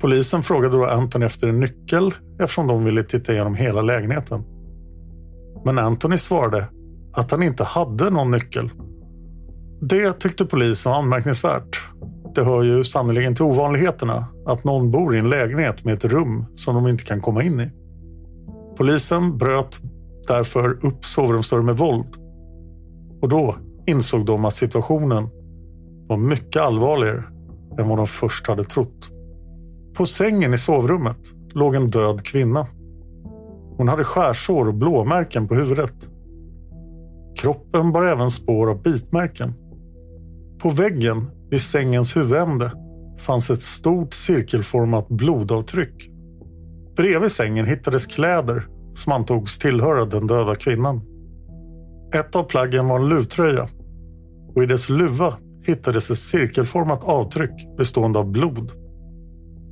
Polisen 0.00 0.42
frågade 0.42 0.76
då 0.76 0.86
Anthony 0.86 1.26
efter 1.26 1.48
en 1.48 1.60
nyckel 1.60 2.14
eftersom 2.40 2.66
de 2.66 2.84
ville 2.84 3.02
titta 3.02 3.32
igenom 3.32 3.54
hela 3.54 3.82
lägenheten. 3.82 4.44
Men 5.64 5.78
Anthony 5.78 6.18
svarade 6.18 6.66
att 7.12 7.30
han 7.30 7.42
inte 7.42 7.64
hade 7.64 8.10
någon 8.10 8.30
nyckel. 8.30 8.70
Det 9.80 10.12
tyckte 10.12 10.44
polisen 10.44 10.92
var 10.92 10.98
anmärkningsvärt. 10.98 11.82
Det 12.34 12.44
hör 12.44 12.62
ju 12.62 12.84
sannerligen 12.84 13.34
till 13.34 13.44
ovanligheterna 13.44 14.26
att 14.46 14.64
någon 14.64 14.90
bor 14.90 15.14
i 15.14 15.18
en 15.18 15.30
lägenhet 15.30 15.84
med 15.84 15.94
ett 15.94 16.04
rum 16.04 16.44
som 16.54 16.74
de 16.74 16.88
inte 16.88 17.04
kan 17.04 17.20
komma 17.20 17.42
in 17.42 17.60
i. 17.60 17.70
Polisen 18.82 19.38
bröt 19.38 19.80
därför 20.28 20.86
upp 20.86 21.04
sovrumsdörren 21.04 21.64
med 21.64 21.76
våld. 21.76 22.16
Och 23.20 23.28
då 23.28 23.56
insåg 23.86 24.26
de 24.26 24.44
att 24.44 24.54
situationen 24.54 25.28
var 26.08 26.16
mycket 26.16 26.62
allvarligare 26.62 27.24
än 27.78 27.88
vad 27.88 27.98
de 27.98 28.06
först 28.06 28.46
hade 28.46 28.64
trott. 28.64 29.10
På 29.94 30.06
sängen 30.06 30.54
i 30.54 30.58
sovrummet 30.58 31.16
låg 31.54 31.74
en 31.74 31.90
död 31.90 32.24
kvinna. 32.24 32.66
Hon 33.76 33.88
hade 33.88 34.04
skärsår 34.04 34.68
och 34.68 34.74
blåmärken 34.74 35.48
på 35.48 35.54
huvudet. 35.54 36.10
Kroppen 37.36 37.92
bar 37.92 38.02
även 38.02 38.30
spår 38.30 38.70
av 38.70 38.82
bitmärken. 38.82 39.54
På 40.58 40.68
väggen 40.68 41.30
vid 41.50 41.60
sängens 41.60 42.16
huvudände 42.16 42.72
fanns 43.18 43.50
ett 43.50 43.62
stort 43.62 44.14
cirkelformat 44.14 45.08
blodavtryck. 45.08 46.08
Bredvid 46.96 47.30
sängen 47.30 47.66
hittades 47.66 48.06
kläder 48.06 48.68
som 48.94 49.12
antogs 49.12 49.58
tillhöra 49.58 50.04
den 50.04 50.26
döda 50.26 50.54
kvinnan. 50.54 51.00
Ett 52.14 52.36
av 52.36 52.42
plaggen 52.42 52.88
var 52.88 52.96
en 52.96 53.08
luvtröja 53.08 53.68
och 54.54 54.62
i 54.62 54.66
dess 54.66 54.88
luva 54.88 55.34
hittades 55.66 56.10
ett 56.10 56.18
cirkelformat 56.18 57.04
avtryck 57.04 57.76
bestående 57.78 58.18
av 58.18 58.30
blod. 58.30 58.70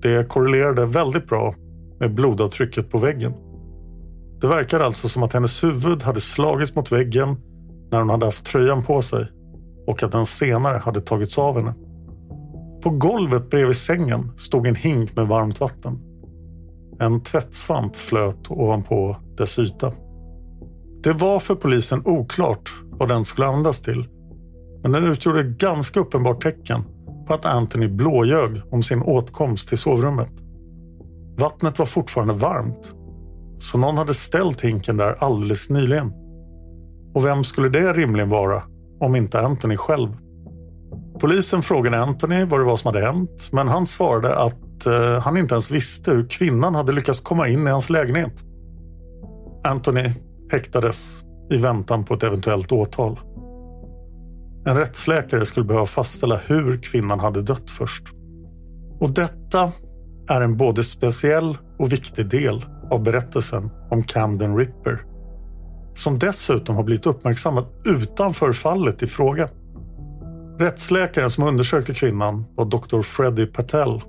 Det 0.03 0.29
korrelerade 0.29 0.87
väldigt 0.87 1.27
bra 1.27 1.55
med 2.01 2.15
blodavtrycket 2.15 2.91
på 2.91 2.99
väggen. 2.99 3.33
Det 4.41 4.47
verkar 4.47 4.81
alltså 4.81 5.09
som 5.09 5.23
att 5.23 5.33
hennes 5.33 5.65
huvud 5.65 6.03
hade 6.03 6.21
slagits 6.21 6.75
mot 6.75 6.93
väggen 6.93 7.37
när 7.91 7.99
hon 7.99 8.09
hade 8.09 8.25
haft 8.25 8.45
tröjan 8.45 8.83
på 8.83 9.03
sig 9.03 9.27
och 9.87 10.03
att 10.03 10.13
den 10.13 10.27
senare 10.27 10.79
hade 10.79 11.01
tagits 11.01 11.39
av 11.39 11.57
henne. 11.57 11.75
På 12.83 12.91
golvet 12.91 13.51
bredvid 13.51 13.77
sängen 13.77 14.33
stod 14.37 14.67
en 14.67 14.75
hink 14.75 15.17
med 15.17 15.27
varmt 15.27 15.61
vatten. 15.61 15.99
En 17.01 17.23
tvättsvamp 17.23 17.97
flöt 17.97 18.51
ovanpå 18.51 19.17
dess 19.37 19.59
yta. 19.59 19.93
Det 21.03 21.13
var 21.13 21.39
för 21.41 21.55
polisen 21.55 22.03
oklart 22.05 22.71
vad 22.91 23.09
den 23.09 23.25
skulle 23.25 23.47
användas 23.47 23.81
till. 23.81 24.09
Men 24.83 24.93
den 24.93 25.05
utgjorde 25.05 25.41
ett 25.41 25.59
ganska 25.59 26.01
uppenbart 26.01 26.43
tecken 26.43 26.85
på 27.27 27.35
att 27.35 27.45
Anthony 27.45 27.89
blåljög 27.89 28.63
om 28.71 28.83
sin 28.83 29.03
åtkomst 29.03 29.69
till 29.69 29.79
sovrummet. 29.79 30.33
Vattnet 31.39 31.79
var 31.79 31.87
fortfarande 31.87 32.35
varmt, 32.35 32.95
så 33.59 33.79
någon 33.79 33.97
hade 33.97 34.15
ställt 34.15 34.61
hinken 34.61 34.97
där 34.97 35.17
alldeles 35.19 35.71
nyligen. 35.71 36.13
Och 37.15 37.25
vem 37.25 37.45
skulle 37.45 37.69
det 37.69 37.93
rimligen 37.93 38.29
vara 38.29 38.63
om 39.01 39.17
inte 39.17 39.41
Anthony 39.41 39.77
själv? 39.77 40.17
Polisen 41.21 41.63
frågade 41.63 42.03
Anthony 42.03 42.45
vad 42.45 42.61
det 42.61 42.65
var 42.65 42.77
som 42.77 42.95
hade 42.95 43.07
hänt, 43.07 43.49
men 43.53 43.69
han 43.69 43.87
svarade 43.87 44.37
att 44.37 44.70
att 44.81 44.87
eh, 44.87 45.23
han 45.23 45.37
inte 45.37 45.55
ens 45.55 45.71
visste 45.71 46.11
hur 46.11 46.29
kvinnan 46.29 46.75
hade 46.75 46.93
lyckats 46.93 47.21
komma 47.21 47.49
in 47.49 47.67
i 47.67 47.71
hans 47.71 47.91
lägenhet. 47.91 48.45
Anthony 49.65 50.13
häktades 50.53 51.25
i 51.51 51.57
väntan 51.57 52.05
på 52.05 52.15
ett 52.15 52.23
eventuellt 52.23 52.73
åtal. 52.73 53.21
En 54.67 54.77
rättsläkare 54.77 55.45
skulle 55.45 55.67
behöva 55.67 55.87
fastställa 55.87 56.37
hur 56.47 56.83
kvinnan 56.83 57.21
hade 57.21 57.43
dött 57.43 57.71
först. 57.71 58.05
Och 59.01 59.11
detta 59.11 59.73
är 60.29 60.41
en 60.41 60.57
både 60.57 60.85
speciell 60.85 61.59
och 61.79 61.93
viktig 61.93 62.29
del 62.29 62.65
av 62.91 63.03
berättelsen 63.03 63.71
om 63.91 64.03
Camden 64.03 64.57
Ripper. 64.57 65.05
Som 65.95 66.19
dessutom 66.19 66.77
har 66.77 66.83
blivit 66.83 67.07
uppmärksammad 67.07 67.67
utanför 67.85 68.53
fallet 68.53 69.03
i 69.03 69.07
fråga. 69.07 69.49
Rättsläkaren 70.59 71.31
som 71.31 71.45
undersökte 71.45 71.95
kvinnan 71.95 72.45
var 72.55 72.65
Dr. 72.65 73.03
Freddie 73.03 73.47
Patel. 73.47 74.03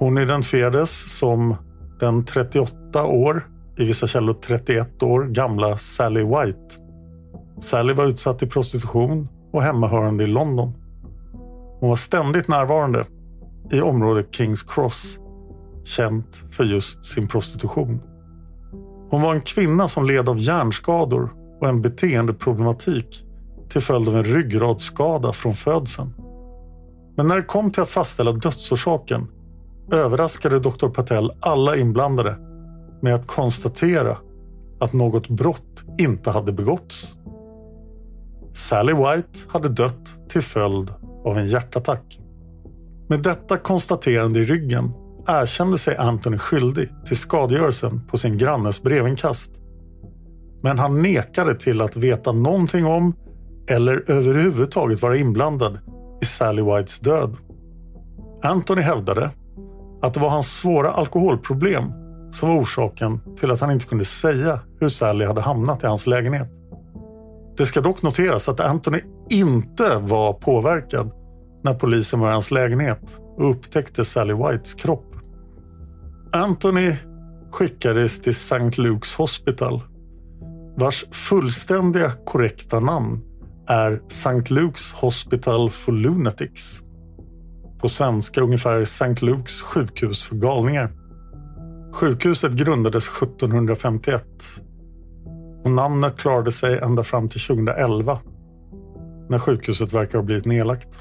Hon 0.00 0.18
identifierades 0.18 1.18
som 1.18 1.56
den 1.98 2.24
38 2.24 3.04
år, 3.04 3.48
i 3.76 3.84
vissa 3.84 4.06
källor 4.06 4.34
31 4.34 5.02
år, 5.02 5.24
gamla 5.24 5.76
Sally 5.76 6.24
White. 6.24 6.74
Sally 7.60 7.92
var 7.92 8.04
utsatt 8.04 8.42
i 8.42 8.46
prostitution 8.46 9.28
och 9.52 9.62
hemmahörande 9.62 10.24
i 10.24 10.26
London. 10.26 10.72
Hon 11.80 11.88
var 11.88 11.96
ständigt 11.96 12.48
närvarande 12.48 13.04
i 13.72 13.80
området 13.80 14.34
Kings 14.34 14.62
Cross, 14.62 15.18
känt 15.84 16.44
för 16.50 16.64
just 16.64 17.04
sin 17.04 17.28
prostitution. 17.28 18.00
Hon 19.10 19.22
var 19.22 19.34
en 19.34 19.40
kvinna 19.40 19.88
som 19.88 20.06
led 20.06 20.28
av 20.28 20.38
hjärnskador 20.38 21.32
och 21.60 21.68
en 21.68 21.82
beteendeproblematik 21.82 23.24
till 23.68 23.80
följd 23.80 24.08
av 24.08 24.16
en 24.16 24.24
ryggradsskada 24.24 25.32
från 25.32 25.54
födseln. 25.54 26.14
Men 27.16 27.28
när 27.28 27.36
det 27.36 27.42
kom 27.42 27.70
till 27.70 27.82
att 27.82 27.90
fastställa 27.90 28.32
dödsorsaken 28.32 29.28
överraskade 29.92 30.58
doktor 30.58 30.88
Patel 30.88 31.32
alla 31.40 31.76
inblandade 31.76 32.36
med 33.00 33.14
att 33.14 33.26
konstatera 33.26 34.16
att 34.80 34.92
något 34.92 35.28
brott 35.28 35.84
inte 35.98 36.30
hade 36.30 36.52
begåtts. 36.52 37.16
Sally 38.52 38.92
White 38.92 39.38
hade 39.48 39.68
dött 39.68 40.14
till 40.28 40.42
följd 40.42 40.90
av 41.24 41.38
en 41.38 41.46
hjärtattack. 41.46 42.20
Med 43.08 43.22
detta 43.22 43.56
konstaterande 43.56 44.38
i 44.38 44.44
ryggen 44.44 44.92
erkände 45.28 45.78
sig 45.78 45.96
Anthony 45.96 46.38
skyldig 46.38 46.88
till 47.06 47.16
skadegörelsen 47.16 48.06
på 48.06 48.16
sin 48.18 48.38
grannes 48.38 48.82
brevinkast. 48.82 49.50
Men 50.62 50.78
han 50.78 51.02
nekade 51.02 51.54
till 51.54 51.80
att 51.80 51.96
veta 51.96 52.32
någonting 52.32 52.86
om 52.86 53.14
eller 53.68 54.10
överhuvudtaget 54.10 55.02
vara 55.02 55.16
inblandad 55.16 55.78
i 56.22 56.24
Sally 56.24 56.62
Whites 56.62 56.98
död. 56.98 57.36
Anthony 58.42 58.80
hävdade 58.80 59.30
att 60.02 60.14
det 60.14 60.20
var 60.20 60.28
hans 60.28 60.56
svåra 60.56 60.90
alkoholproblem 60.90 61.92
som 62.32 62.48
var 62.48 62.60
orsaken 62.60 63.20
till 63.36 63.50
att 63.50 63.60
han 63.60 63.70
inte 63.70 63.86
kunde 63.86 64.04
säga 64.04 64.60
hur 64.80 64.88
Sally 64.88 65.24
hade 65.24 65.40
hamnat 65.40 65.84
i 65.84 65.86
hans 65.86 66.06
lägenhet. 66.06 66.48
Det 67.56 67.66
ska 67.66 67.80
dock 67.80 68.02
noteras 68.02 68.48
att 68.48 68.60
Anthony 68.60 69.00
inte 69.30 69.96
var 69.98 70.32
påverkad 70.32 71.10
när 71.64 71.74
polisen 71.74 72.20
var 72.20 72.28
i 72.28 72.32
hans 72.32 72.50
lägenhet 72.50 73.20
och 73.36 73.50
upptäckte 73.50 74.04
Sally 74.04 74.34
Whites 74.34 74.74
kropp. 74.74 75.14
Anthony 76.32 76.96
skickades 77.52 78.20
till 78.20 78.30
St. 78.30 78.58
Luke's 78.58 79.18
Hospital 79.18 79.82
vars 80.76 81.04
fullständiga 81.10 82.12
korrekta 82.24 82.80
namn 82.80 83.20
är 83.68 84.00
St. 84.06 84.54
Luke's 84.54 84.94
Hospital 84.94 85.70
for 85.70 85.92
Lunatics. 85.92 86.82
På 87.80 87.88
svenska 87.88 88.40
ungefär 88.40 88.80
St. 88.80 89.04
Luke's 89.04 89.62
sjukhus 89.62 90.22
för 90.22 90.36
galningar. 90.36 90.92
Sjukhuset 91.92 92.52
grundades 92.52 93.08
1751 93.08 94.24
och 95.64 95.70
namnet 95.70 96.16
klarade 96.16 96.52
sig 96.52 96.78
ända 96.78 97.02
fram 97.02 97.28
till 97.28 97.40
2011 97.40 98.18
när 99.28 99.38
sjukhuset 99.38 99.92
verkar 99.92 100.18
ha 100.18 100.24
blivit 100.24 100.44
nedlagt. 100.44 100.98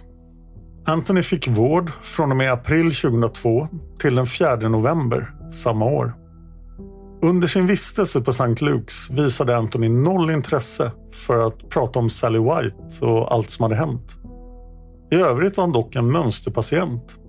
Anthony 0.87 1.23
fick 1.23 1.47
vård 1.47 1.91
från 2.01 2.31
och 2.31 2.37
med 2.37 2.51
april 2.51 2.95
2002 2.95 3.67
till 3.99 4.15
den 4.15 4.27
4 4.27 4.55
november 4.55 5.31
samma 5.51 5.85
år. 5.85 6.13
Under 7.21 7.47
sin 7.47 7.67
vistelse 7.67 8.21
på 8.21 8.29
St. 8.31 8.43
Luke's 8.43 9.15
visade 9.15 9.57
Anthony 9.57 9.89
noll 9.89 10.31
intresse 10.31 10.91
för 11.13 11.47
att 11.47 11.69
prata 11.69 11.99
om 11.99 12.09
Sally 12.09 12.39
White 12.39 13.05
och 13.05 13.33
allt 13.33 13.49
som 13.49 13.63
hade 13.63 13.75
hänt. 13.75 14.18
I 15.11 15.15
övrigt 15.15 15.57
var 15.57 15.63
han 15.63 15.71
dock 15.71 15.95
en 15.95 16.11
mönsterpatient. 16.11 17.19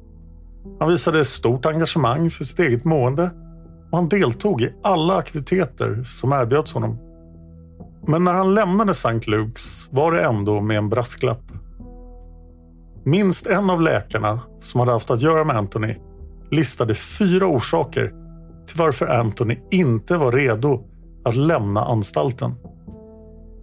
Han 0.81 0.88
visade 0.88 1.25
stort 1.25 1.66
engagemang 1.66 2.31
för 2.31 2.45
sitt 2.45 2.59
eget 2.59 2.85
mående 2.85 3.31
och 3.90 3.99
han 3.99 4.09
deltog 4.09 4.62
i 4.62 4.75
alla 4.83 5.16
aktiviteter 5.16 6.05
som 6.05 6.33
erbjöds 6.33 6.75
honom. 6.75 6.99
Men 8.07 8.25
när 8.25 8.33
han 8.33 8.55
lämnade 8.55 8.90
St. 8.90 9.09
Luke's 9.09 9.88
var 9.90 10.12
det 10.12 10.23
ändå 10.23 10.61
med 10.61 10.79
en 10.79 10.88
brasklapp. 10.88 11.43
Minst 13.05 13.47
en 13.47 13.71
av 13.71 13.81
läkarna 13.81 14.40
som 14.59 14.81
hade 14.81 14.93
haft 14.93 15.11
att 15.11 15.23
göra 15.23 15.45
med 15.45 15.57
Anthony 15.57 15.95
listade 16.51 16.95
fyra 16.95 17.47
orsaker 17.47 18.12
till 18.66 18.79
varför 18.79 19.07
Anthony 19.07 19.59
inte 19.71 20.16
var 20.16 20.33
redo 20.33 20.85
att 21.25 21.37
lämna 21.37 21.85
anstalten. 21.85 22.55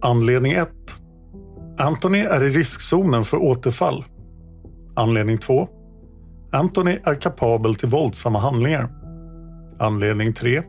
Anledning 0.02 0.52
1. 0.52 0.68
Anthony 1.80 2.18
är 2.18 2.44
i 2.44 2.48
riskzonen 2.48 3.24
för 3.24 3.36
återfall. 3.36 4.04
Anledning 4.96 5.38
2. 5.38 5.68
Anthony 6.52 6.98
är 7.04 7.20
kapabel 7.20 7.74
till 7.74 7.88
våldsamma 7.88 8.38
handlingar. 8.38 8.88
Anledning 9.78 10.32
3. 10.32 10.62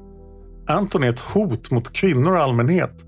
Anthony 0.67 1.08
är 1.08 1.10
ett 1.10 1.19
hot 1.19 1.72
mot 1.72 1.93
kvinnor 1.93 2.36
i 2.38 2.39
allmänhet 2.39 3.06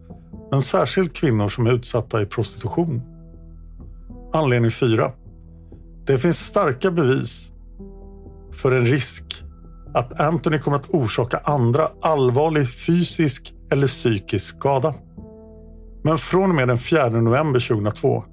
men 0.52 0.62
särskilt 0.62 1.14
kvinnor 1.14 1.50
som 1.50 1.68
är 1.68 1.72
utsatta 1.72 2.22
i 2.22 2.26
prostitution. 2.26 3.02
Anledning 4.34 4.72
4. 4.72 5.12
Det 6.06 6.18
finns 6.18 6.40
starka 6.40 6.92
bevis 6.92 7.52
för 8.54 8.72
en 8.72 8.86
risk 8.86 9.44
att 9.94 10.20
Anthony 10.20 10.60
kommer 10.60 10.78
att 10.78 10.90
orsaka 10.90 11.42
andra 11.44 11.92
allvarlig 12.02 12.70
fysisk 12.70 13.54
eller 13.72 13.88
psykisk 13.88 14.56
skada. 14.58 14.94
Men 16.02 16.18
från 16.18 16.50
och 16.50 16.56
med 16.56 16.68
den 16.68 16.78
4 16.78 17.10
november 17.10 17.68
2002 17.68 18.24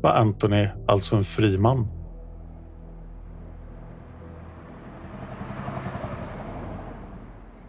var 0.00 0.10
Anthony 0.10 0.68
alltså 0.88 1.16
en 1.16 1.24
fri 1.24 1.58
man. 1.58 1.88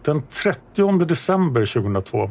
Den 0.04 0.22
30 0.22 1.04
december 1.04 1.66
2002 1.66 2.30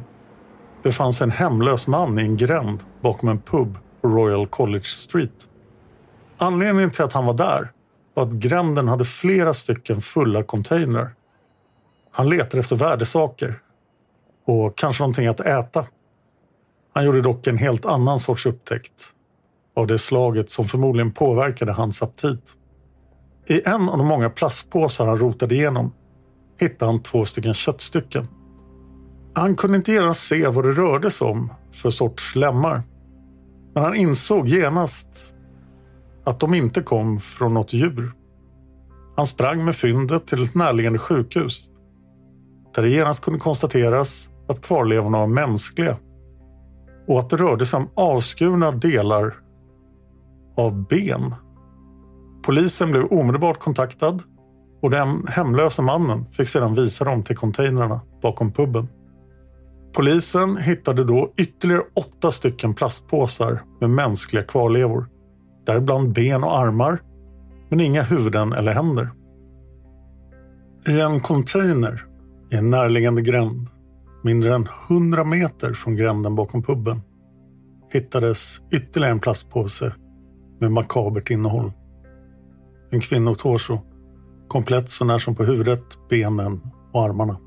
befann 0.83 1.13
sig 1.13 1.25
en 1.25 1.31
hemlös 1.31 1.87
man 1.87 2.19
i 2.19 2.21
en 2.21 2.37
gränd 2.37 2.83
bakom 3.01 3.29
en 3.29 3.39
pub 3.41 3.77
på 4.01 4.07
Royal 4.07 4.47
College 4.47 4.83
Street. 4.83 5.49
Anledningen 6.37 6.91
till 6.91 7.03
att 7.03 7.13
han 7.13 7.25
var 7.25 7.33
där 7.33 7.71
var 8.13 8.23
att 8.23 8.31
gränden 8.31 8.87
hade 8.87 9.05
flera 9.05 9.53
stycken 9.53 10.01
fulla 10.01 10.43
containrar. 10.43 11.15
Han 12.11 12.29
letade 12.29 12.59
efter 12.59 12.75
värdesaker 12.75 13.59
och 14.45 14.77
kanske 14.77 15.03
någonting 15.03 15.27
att 15.27 15.39
äta. 15.39 15.85
Han 16.93 17.05
gjorde 17.05 17.21
dock 17.21 17.47
en 17.47 17.57
helt 17.57 17.85
annan 17.85 18.19
sorts 18.19 18.45
upptäckt 18.45 19.13
av 19.75 19.87
det 19.87 19.97
slaget 19.97 20.49
som 20.49 20.65
förmodligen 20.65 21.11
påverkade 21.11 21.71
hans 21.71 22.01
aptit. 22.01 22.53
I 23.47 23.61
en 23.65 23.89
av 23.89 23.97
de 23.97 24.07
många 24.07 24.29
plastpåsar 24.29 25.05
han 25.05 25.19
rotade 25.19 25.55
igenom 25.55 25.93
hittade 26.59 26.91
han 26.91 27.03
två 27.03 27.25
stycken 27.25 27.53
köttstycken 27.53 28.27
han 29.35 29.55
kunde 29.55 29.77
inte 29.77 29.91
genast 29.91 30.27
se 30.27 30.47
vad 30.47 30.65
det 30.65 30.71
rörde 30.71 31.11
sig 31.11 31.27
om 31.27 31.53
för 31.71 31.89
sorts 31.89 32.35
lemmar. 32.35 32.83
Men 33.73 33.83
han 33.83 33.95
insåg 33.95 34.47
genast 34.47 35.35
att 36.23 36.39
de 36.39 36.53
inte 36.53 36.81
kom 36.81 37.19
från 37.19 37.53
något 37.53 37.73
djur. 37.73 38.11
Han 39.15 39.25
sprang 39.25 39.65
med 39.65 39.75
fyndet 39.75 40.27
till 40.27 40.43
ett 40.43 40.55
närliggande 40.55 40.99
sjukhus 40.99 41.69
där 42.75 42.83
det 42.83 42.89
genast 42.89 43.23
kunde 43.23 43.39
konstateras 43.39 44.29
att 44.47 44.61
kvarlevorna 44.61 45.17
var 45.17 45.27
mänskliga 45.27 45.97
och 47.07 47.19
att 47.19 47.29
det 47.29 47.37
rörde 47.37 47.65
sig 47.65 47.77
om 47.77 47.89
avskurna 47.95 48.71
delar 48.71 49.35
av 50.57 50.87
ben. 50.87 51.35
Polisen 52.43 52.91
blev 52.91 53.05
omedelbart 53.05 53.59
kontaktad 53.59 54.19
och 54.81 54.89
den 54.89 55.27
hemlösa 55.27 55.81
mannen 55.81 56.25
fick 56.31 56.47
sedan 56.47 56.73
visa 56.73 57.05
dem 57.05 57.23
till 57.23 57.37
containrarna 57.37 58.01
bakom 58.21 58.51
puben. 58.51 58.87
Polisen 59.93 60.57
hittade 60.57 61.03
då 61.03 61.33
ytterligare 61.37 61.83
åtta 61.93 62.31
stycken 62.31 62.73
plastpåsar 62.73 63.63
med 63.81 63.89
mänskliga 63.89 64.43
kvarlevor. 64.43 65.09
Däribland 65.65 66.13
ben 66.13 66.43
och 66.43 66.57
armar, 66.57 67.01
men 67.69 67.79
inga 67.79 68.03
huvuden 68.03 68.53
eller 68.53 68.71
händer. 68.71 69.09
I 70.87 71.01
en 71.01 71.19
container 71.19 72.05
i 72.51 72.55
en 72.55 72.69
närliggande 72.69 73.21
gränd, 73.21 73.67
mindre 74.23 74.55
än 74.55 74.67
100 74.89 75.23
meter 75.23 75.73
från 75.73 75.95
gränden 75.95 76.35
bakom 76.35 76.63
puben, 76.63 77.01
hittades 77.93 78.61
ytterligare 78.71 79.11
en 79.11 79.19
plastpåse 79.19 79.93
med 80.59 80.71
makabert 80.71 81.29
innehåll. 81.29 81.71
En 82.91 83.01
kvinnotorso, 83.01 83.79
komplett 84.47 84.89
så 84.89 85.05
när 85.05 85.17
som 85.17 85.35
på 85.35 85.43
huvudet, 85.43 85.83
benen 86.09 86.61
och 86.91 87.03
armarna. 87.03 87.37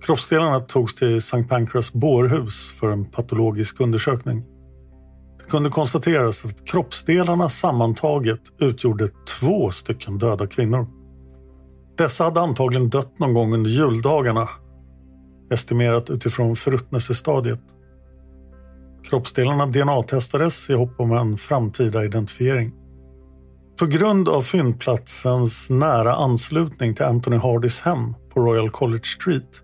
Kroppsdelarna 0.00 0.60
togs 0.60 0.94
till 0.94 1.16
St. 1.16 1.42
Pancras 1.42 1.92
bårhus 1.92 2.72
för 2.72 2.90
en 2.90 3.04
patologisk 3.04 3.80
undersökning. 3.80 4.44
Det 5.38 5.50
kunde 5.50 5.70
konstateras 5.70 6.44
att 6.44 6.66
kroppsdelarna 6.66 7.48
sammantaget 7.48 8.40
utgjorde 8.58 9.08
två 9.40 9.70
stycken 9.70 10.18
döda 10.18 10.46
kvinnor. 10.46 10.86
Dessa 11.98 12.24
hade 12.24 12.40
antagligen 12.40 12.88
dött 12.88 13.18
någon 13.18 13.34
gång 13.34 13.54
under 13.54 13.70
juldagarna, 13.70 14.48
estimerat 15.50 16.10
utifrån 16.10 16.56
förruttnelsestadiet. 16.56 17.60
Kroppsdelarna 19.04 19.66
DNA-testades 19.66 20.70
i 20.70 20.74
hopp 20.74 21.00
om 21.00 21.12
en 21.12 21.36
framtida 21.36 22.04
identifiering. 22.04 22.72
På 23.78 23.86
grund 23.86 24.28
av 24.28 24.42
fyndplatsens 24.42 25.70
nära 25.70 26.14
anslutning 26.14 26.94
till 26.94 27.04
Anthony 27.04 27.36
Hardys 27.36 27.80
hem 27.80 28.14
på 28.34 28.40
Royal 28.40 28.70
College 28.70 29.04
Street 29.04 29.62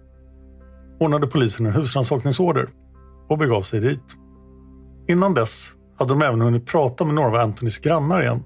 ordnade 1.01 1.27
polisen 1.27 1.67
en 1.67 1.73
husrannsakningsorder 1.73 2.69
och 3.29 3.39
begav 3.39 3.63
sig 3.63 3.81
dit. 3.81 4.17
Innan 5.09 5.35
dess 5.35 5.73
hade 5.99 6.13
de 6.13 6.23
även 6.23 6.41
hunnit 6.41 6.67
prata 6.67 7.05
med 7.05 7.15
några 7.15 7.29
av 7.29 7.35
Anthonys 7.35 7.79
grannar 7.79 8.23
igen. 8.23 8.45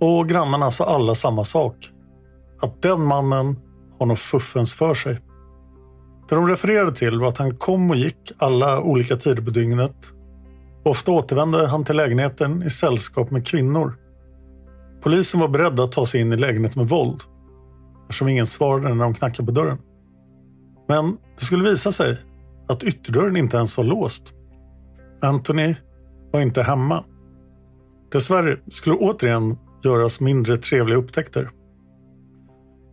Och 0.00 0.28
grannarna 0.28 0.70
sa 0.70 0.84
alla 0.84 1.14
samma 1.14 1.44
sak. 1.44 1.90
Att 2.60 2.82
den 2.82 3.02
mannen 3.02 3.56
har 3.98 4.06
något 4.06 4.18
fuffens 4.18 4.74
för 4.74 4.94
sig. 4.94 5.20
Det 6.28 6.34
de 6.34 6.48
refererade 6.48 6.92
till 6.92 7.20
var 7.20 7.28
att 7.28 7.38
han 7.38 7.56
kom 7.56 7.90
och 7.90 7.96
gick 7.96 8.32
alla 8.38 8.80
olika 8.80 9.16
tider 9.16 9.42
på 9.42 9.50
dygnet. 9.50 9.96
Ofta 10.84 11.12
återvände 11.12 11.66
han 11.66 11.84
till 11.84 11.96
lägenheten 11.96 12.62
i 12.62 12.70
sällskap 12.70 13.30
med 13.30 13.46
kvinnor. 13.46 13.94
Polisen 15.02 15.40
var 15.40 15.48
beredda 15.48 15.84
att 15.84 15.92
ta 15.92 16.06
sig 16.06 16.20
in 16.20 16.32
i 16.32 16.36
lägenheten 16.36 16.82
med 16.82 16.88
våld 16.88 17.20
eftersom 18.02 18.28
ingen 18.28 18.46
svarade 18.46 18.94
när 18.94 19.04
de 19.04 19.14
knackade 19.14 19.46
på 19.46 19.52
dörren. 19.52 19.78
Men 20.88 21.16
det 21.38 21.44
skulle 21.44 21.64
visa 21.64 21.92
sig 21.92 22.18
att 22.68 22.82
ytterdörren 22.82 23.36
inte 23.36 23.56
ens 23.56 23.76
var 23.76 23.84
låst. 23.84 24.32
Anthony 25.22 25.74
var 26.32 26.40
inte 26.40 26.62
hemma. 26.62 27.04
Dessvärre 28.12 28.58
skulle 28.70 28.96
återigen 28.96 29.58
göras 29.84 30.20
mindre 30.20 30.56
trevliga 30.56 30.98
upptäckter. 30.98 31.50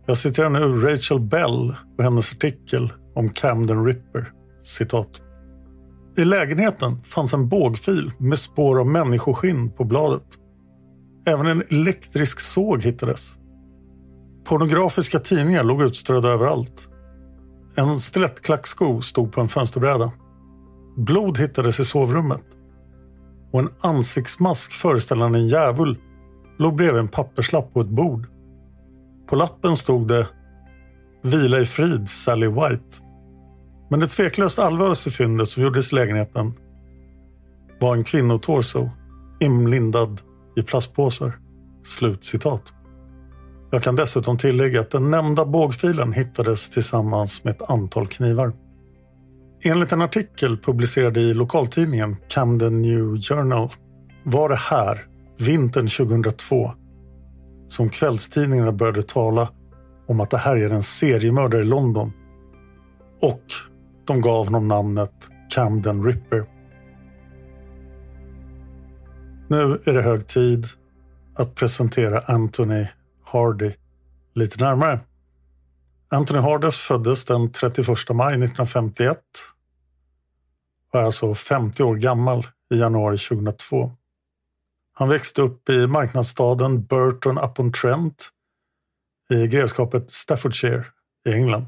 Jag 0.06 0.16
citerar 0.16 0.48
nu 0.48 0.74
Rachel 0.74 1.20
Bell 1.20 1.76
och 1.98 2.04
hennes 2.04 2.32
artikel 2.32 2.92
om 3.14 3.28
Camden 3.28 3.84
Ripper. 3.84 4.32
Citat. 4.62 5.22
I 6.16 6.24
lägenheten 6.24 7.02
fanns 7.02 7.34
en 7.34 7.48
bågfil 7.48 8.12
med 8.18 8.38
spår 8.38 8.80
av 8.80 8.86
människoskinn 8.86 9.70
på 9.70 9.84
bladet. 9.84 10.26
Även 11.26 11.46
en 11.46 11.62
elektrisk 11.70 12.40
såg 12.40 12.82
hittades. 12.82 13.38
Pornografiska 14.44 15.18
tidningar 15.18 15.64
låg 15.64 15.82
utströdda 15.82 16.28
överallt. 16.28 16.88
En 17.76 17.98
stilettklacksko 17.98 19.00
stod 19.00 19.32
på 19.32 19.40
en 19.40 19.48
fönsterbräda. 19.48 20.12
Blod 20.96 21.38
hittades 21.38 21.80
i 21.80 21.84
sovrummet. 21.84 22.44
Och 23.52 23.60
en 23.60 23.68
ansiktsmask 23.80 24.72
föreställande 24.72 25.38
en 25.38 25.48
djävul 25.48 25.98
låg 26.58 26.76
bredvid 26.76 27.00
en 27.00 27.08
papperslapp 27.08 27.72
på 27.72 27.80
ett 27.80 27.88
bord. 27.88 28.26
På 29.28 29.36
lappen 29.36 29.76
stod 29.76 30.08
det 30.08 30.26
Vila 31.22 31.58
i 31.58 31.66
frid 31.66 32.08
Sally 32.08 32.46
White. 32.46 32.98
Men 33.90 34.00
det 34.00 34.08
tveklöst 34.08 34.58
allvarligaste 34.58 35.10
fyndet 35.10 35.48
som 35.48 35.62
gjordes 35.62 35.92
i 35.92 35.94
lägenheten 35.94 36.52
var 37.80 37.96
en 37.96 38.04
kvinnotorso 38.04 38.90
inlindad 39.40 40.20
i 40.56 40.62
plastpåsar. 40.62 41.38
Slutcitat. 41.84 42.62
Jag 43.70 43.82
kan 43.82 43.96
dessutom 43.96 44.38
tillägga 44.38 44.80
att 44.80 44.90
den 44.90 45.10
nämnda 45.10 45.44
bågfilen 45.44 46.12
hittades 46.12 46.70
tillsammans 46.70 47.44
med 47.44 47.50
ett 47.50 47.70
antal 47.70 48.06
knivar. 48.06 48.52
Enligt 49.64 49.92
en 49.92 50.02
artikel 50.02 50.56
publicerad 50.58 51.16
i 51.16 51.34
lokaltidningen 51.34 52.16
Camden 52.28 52.82
New 52.82 53.16
Journal 53.16 53.70
var 54.24 54.48
det 54.48 54.56
här, 54.56 55.06
vintern 55.38 55.88
2002, 55.88 56.72
som 57.68 57.90
kvällstidningarna 57.90 58.72
började 58.72 59.02
tala 59.02 59.48
om 60.06 60.20
att 60.20 60.30
det 60.30 60.38
här 60.38 60.56
är 60.56 60.70
en 60.70 60.82
seriemördare 60.82 61.60
i 61.60 61.64
London. 61.64 62.12
Och 63.20 63.42
de 64.04 64.20
gav 64.20 64.44
honom 64.44 64.68
namnet 64.68 65.28
Camden 65.50 66.04
Ripper. 66.04 66.46
Nu 69.48 69.80
är 69.84 69.92
det 69.92 70.02
hög 70.02 70.26
tid 70.26 70.66
att 71.34 71.54
presentera 71.54 72.20
Anthony 72.20 72.86
Hardy 73.24 73.72
lite 74.34 74.64
närmare. 74.64 75.00
Anthony 76.08 76.40
Hardy 76.40 76.70
föddes 76.70 77.24
den 77.24 77.52
31 77.52 77.88
maj 78.12 78.34
1951 78.34 79.18
och 80.92 81.00
är 81.00 81.04
alltså 81.04 81.34
50 81.34 81.82
år 81.82 81.96
gammal 81.96 82.46
i 82.74 82.78
januari 82.78 83.18
2002. 83.18 83.92
Han 84.94 85.08
växte 85.08 85.42
upp 85.42 85.68
i 85.68 85.86
marknadsstaden 85.86 86.84
Burton 86.84 87.38
upon 87.38 87.72
Trent 87.72 88.28
i 89.32 89.48
grevskapet 89.48 90.10
Staffordshire 90.10 90.84
i 91.26 91.32
England. 91.32 91.66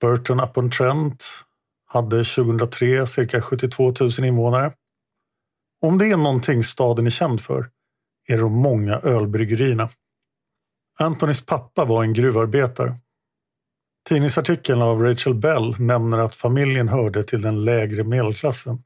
Burton 0.00 0.40
upon 0.40 0.70
Trent 0.70 1.24
hade 1.86 2.24
2003 2.24 3.06
cirka 3.06 3.42
72 3.42 3.94
000 4.00 4.10
invånare. 4.24 4.72
Om 5.82 5.98
det 5.98 6.06
är 6.06 6.16
någonting 6.16 6.62
staden 6.62 7.06
är 7.06 7.10
känd 7.10 7.40
för 7.40 7.70
är 8.28 8.36
det 8.36 8.42
de 8.42 8.52
många 8.52 8.98
ölbryggerierna. 8.98 9.88
Antonys 11.00 11.46
pappa 11.46 11.84
var 11.84 12.02
en 12.02 12.12
gruvarbetare. 12.12 12.96
Tidningsartikeln 14.08 14.82
av 14.82 15.02
Rachel 15.02 15.34
Bell 15.34 15.80
nämner 15.80 16.18
att 16.18 16.34
familjen 16.34 16.88
hörde 16.88 17.24
till 17.24 17.42
den 17.42 17.64
lägre 17.64 18.04
medelklassen. 18.04 18.82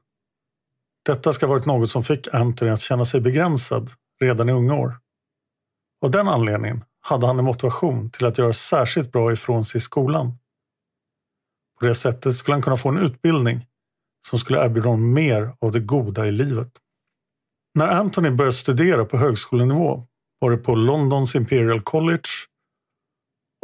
Detta 1.05 1.33
ska 1.33 1.45
ha 1.45 1.53
varit 1.53 1.65
något 1.65 1.89
som 1.89 2.03
fick 2.03 2.33
Anthony 2.33 2.71
att 2.71 2.79
känna 2.79 3.05
sig 3.05 3.21
begränsad 3.21 3.89
redan 4.21 4.49
i 4.49 4.51
unga 4.51 4.75
år. 4.75 4.97
Av 6.01 6.11
den 6.11 6.27
anledningen 6.27 6.83
hade 7.07 7.27
han 7.27 7.39
en 7.39 7.45
motivation 7.45 8.09
till 8.09 8.25
att 8.25 8.37
göra 8.37 8.53
särskilt 8.53 9.11
bra 9.11 9.33
ifrån 9.33 9.65
sig 9.65 9.77
i 9.77 9.81
skolan. 9.81 10.37
På 11.79 11.85
det 11.85 11.95
sättet 11.95 12.35
skulle 12.35 12.55
han 12.55 12.61
kunna 12.61 12.77
få 12.77 12.89
en 12.89 12.97
utbildning 12.97 13.65
som 14.27 14.39
skulle 14.39 14.65
erbjuda 14.65 14.89
honom 14.89 15.13
mer 15.13 15.55
av 15.59 15.71
det 15.71 15.79
goda 15.79 16.27
i 16.27 16.31
livet. 16.31 16.71
När 17.75 17.87
Anthony 17.87 18.29
började 18.29 18.53
studera 18.53 19.05
på 19.05 19.17
högskolenivå 19.17 20.07
var 20.39 20.51
det 20.51 20.57
på 20.57 20.75
Londons 20.75 21.35
Imperial 21.35 21.81
College 21.81 22.29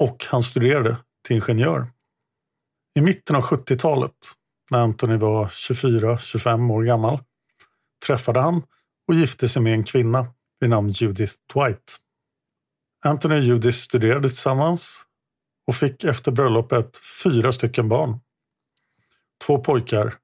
och 0.01 0.25
han 0.29 0.43
studerade 0.43 0.97
till 1.27 1.35
ingenjör. 1.35 1.87
I 2.99 3.01
mitten 3.01 3.35
av 3.35 3.41
70-talet, 3.41 4.15
när 4.71 4.79
Anthony 4.79 5.17
var 5.17 5.45
24-25 5.45 6.71
år 6.71 6.83
gammal, 6.83 7.19
träffade 8.05 8.39
han 8.39 8.63
och 9.07 9.13
gifte 9.13 9.47
sig 9.47 9.61
med 9.61 9.73
en 9.73 9.83
kvinna 9.83 10.27
vid 10.59 10.69
namn 10.69 10.89
Judith 10.89 11.33
Dwight. 11.53 11.97
Anthony 13.05 13.35
och 13.35 13.41
Judith 13.41 13.77
studerade 13.77 14.29
tillsammans 14.29 15.05
och 15.67 15.75
fick 15.75 16.03
efter 16.03 16.31
bröllopet 16.31 16.97
fyra 17.23 17.51
stycken 17.51 17.89
barn. 17.89 18.19
Två 19.45 19.59
pojkar 19.59 20.15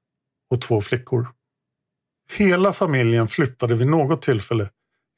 och 0.50 0.60
två 0.60 0.80
flickor. 0.80 1.28
Hela 2.32 2.72
familjen 2.72 3.28
flyttade 3.28 3.74
vid 3.74 3.86
något 3.86 4.22
tillfälle 4.22 4.70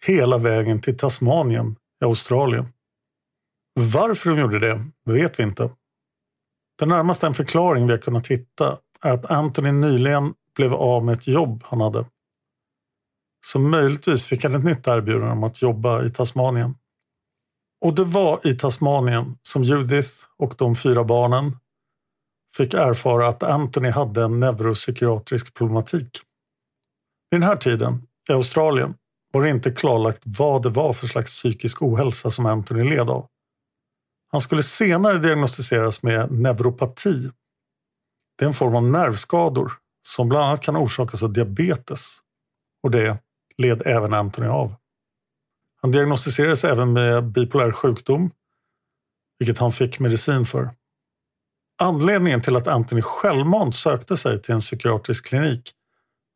hela 0.06 0.38
vägen 0.38 0.80
till 0.80 0.98
Tasmanien 0.98 1.76
i 2.02 2.04
Australien. 2.04 2.72
Varför 3.74 4.30
de 4.30 4.40
gjorde 4.40 4.58
det 4.58 4.84
vet 5.04 5.38
vi 5.38 5.42
inte. 5.42 5.70
Den 6.78 6.88
närmaste 6.88 7.26
en 7.26 7.34
förklaring 7.34 7.86
vi 7.86 7.92
har 7.92 7.98
kunnat 7.98 8.26
hitta 8.26 8.78
är 9.04 9.10
att 9.10 9.30
Anthony 9.30 9.72
nyligen 9.72 10.34
blev 10.56 10.74
av 10.74 11.04
med 11.04 11.12
ett 11.12 11.28
jobb 11.28 11.64
han 11.66 11.80
hade. 11.80 12.06
Så 13.46 13.58
möjligtvis 13.58 14.24
fick 14.24 14.44
han 14.44 14.54
ett 14.54 14.64
nytt 14.64 14.86
erbjudande 14.86 15.32
om 15.32 15.44
att 15.44 15.62
jobba 15.62 16.02
i 16.04 16.10
Tasmanien. 16.10 16.74
Och 17.80 17.94
det 17.94 18.04
var 18.04 18.46
i 18.46 18.52
Tasmanien 18.54 19.36
som 19.42 19.62
Judith 19.62 20.10
och 20.38 20.54
de 20.58 20.76
fyra 20.76 21.04
barnen 21.04 21.56
fick 22.56 22.74
erfara 22.74 23.28
att 23.28 23.42
Anthony 23.42 23.88
hade 23.88 24.22
en 24.22 24.40
neuropsykiatrisk 24.40 25.54
problematik. 25.54 26.20
Vid 27.30 27.40
den 27.40 27.48
här 27.48 27.56
tiden, 27.56 28.02
i 28.28 28.32
Australien, 28.32 28.94
var 29.32 29.42
det 29.42 29.50
inte 29.50 29.70
klarlagt 29.70 30.22
vad 30.24 30.62
det 30.62 30.68
var 30.68 30.92
för 30.92 31.06
slags 31.06 31.32
psykisk 31.32 31.82
ohälsa 31.82 32.30
som 32.30 32.46
Anthony 32.46 32.84
led 32.84 33.10
av. 33.10 33.26
Han 34.32 34.40
skulle 34.40 34.62
senare 34.62 35.18
diagnostiseras 35.18 36.02
med 36.02 36.30
neuropati. 36.30 37.30
Det 38.38 38.44
är 38.44 38.46
en 38.46 38.54
form 38.54 38.74
av 38.74 38.84
nervskador 38.84 39.72
som 40.08 40.28
bland 40.28 40.44
annat 40.44 40.60
kan 40.60 40.76
orsakas 40.76 41.22
av 41.22 41.32
diabetes. 41.32 42.18
Och 42.82 42.90
det 42.90 43.18
led 43.58 43.82
även 43.86 44.14
Anthony 44.14 44.48
av. 44.48 44.74
Han 45.82 45.90
diagnostiserades 45.90 46.64
även 46.64 46.92
med 46.92 47.24
bipolär 47.24 47.72
sjukdom, 47.72 48.30
vilket 49.38 49.58
han 49.58 49.72
fick 49.72 49.98
medicin 49.98 50.44
för. 50.44 50.70
Anledningen 51.82 52.42
till 52.42 52.56
att 52.56 52.66
Anthony 52.66 53.02
självmant 53.02 53.74
sökte 53.74 54.16
sig 54.16 54.42
till 54.42 54.54
en 54.54 54.60
psykiatrisk 54.60 55.26
klinik 55.26 55.74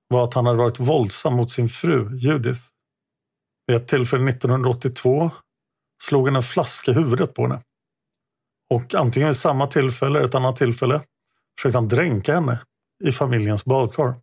var 0.09 0.25
att 0.25 0.35
han 0.35 0.47
hade 0.47 0.59
varit 0.59 0.81
våldsam 0.81 1.35
mot 1.35 1.51
sin 1.51 1.69
fru 1.69 2.17
Judith. 2.17 2.61
Vid 3.67 3.77
ett 3.77 3.89
tillfälle 3.89 4.31
1982 4.31 5.31
slog 6.03 6.27
han 6.27 6.37
en 6.37 6.43
flaska 6.43 6.91
i 6.91 6.95
huvudet 6.95 7.35
på 7.35 7.43
henne. 7.43 7.63
Och 8.71 8.95
antingen 8.95 9.29
vid 9.29 9.37
samma 9.37 9.67
tillfälle 9.67 10.19
eller 10.19 10.29
ett 10.29 10.35
annat 10.35 10.57
tillfälle 10.57 11.01
försökte 11.59 11.79
han 11.79 11.89
dränka 11.89 12.35
henne 12.35 12.61
i 13.05 13.13
familjens 13.13 13.65
badkar. 13.65 14.15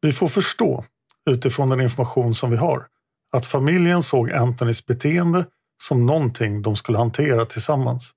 Vi 0.00 0.12
får 0.12 0.28
förstå, 0.28 0.84
utifrån 1.30 1.68
den 1.68 1.80
information 1.80 2.34
som 2.34 2.50
vi 2.50 2.56
har, 2.56 2.86
att 3.36 3.46
familjen 3.46 4.02
såg 4.02 4.30
Anthonys 4.30 4.86
beteende 4.86 5.46
som 5.82 6.06
någonting 6.06 6.62
de 6.62 6.76
skulle 6.76 6.98
hantera 6.98 7.44
tillsammans. 7.44 8.14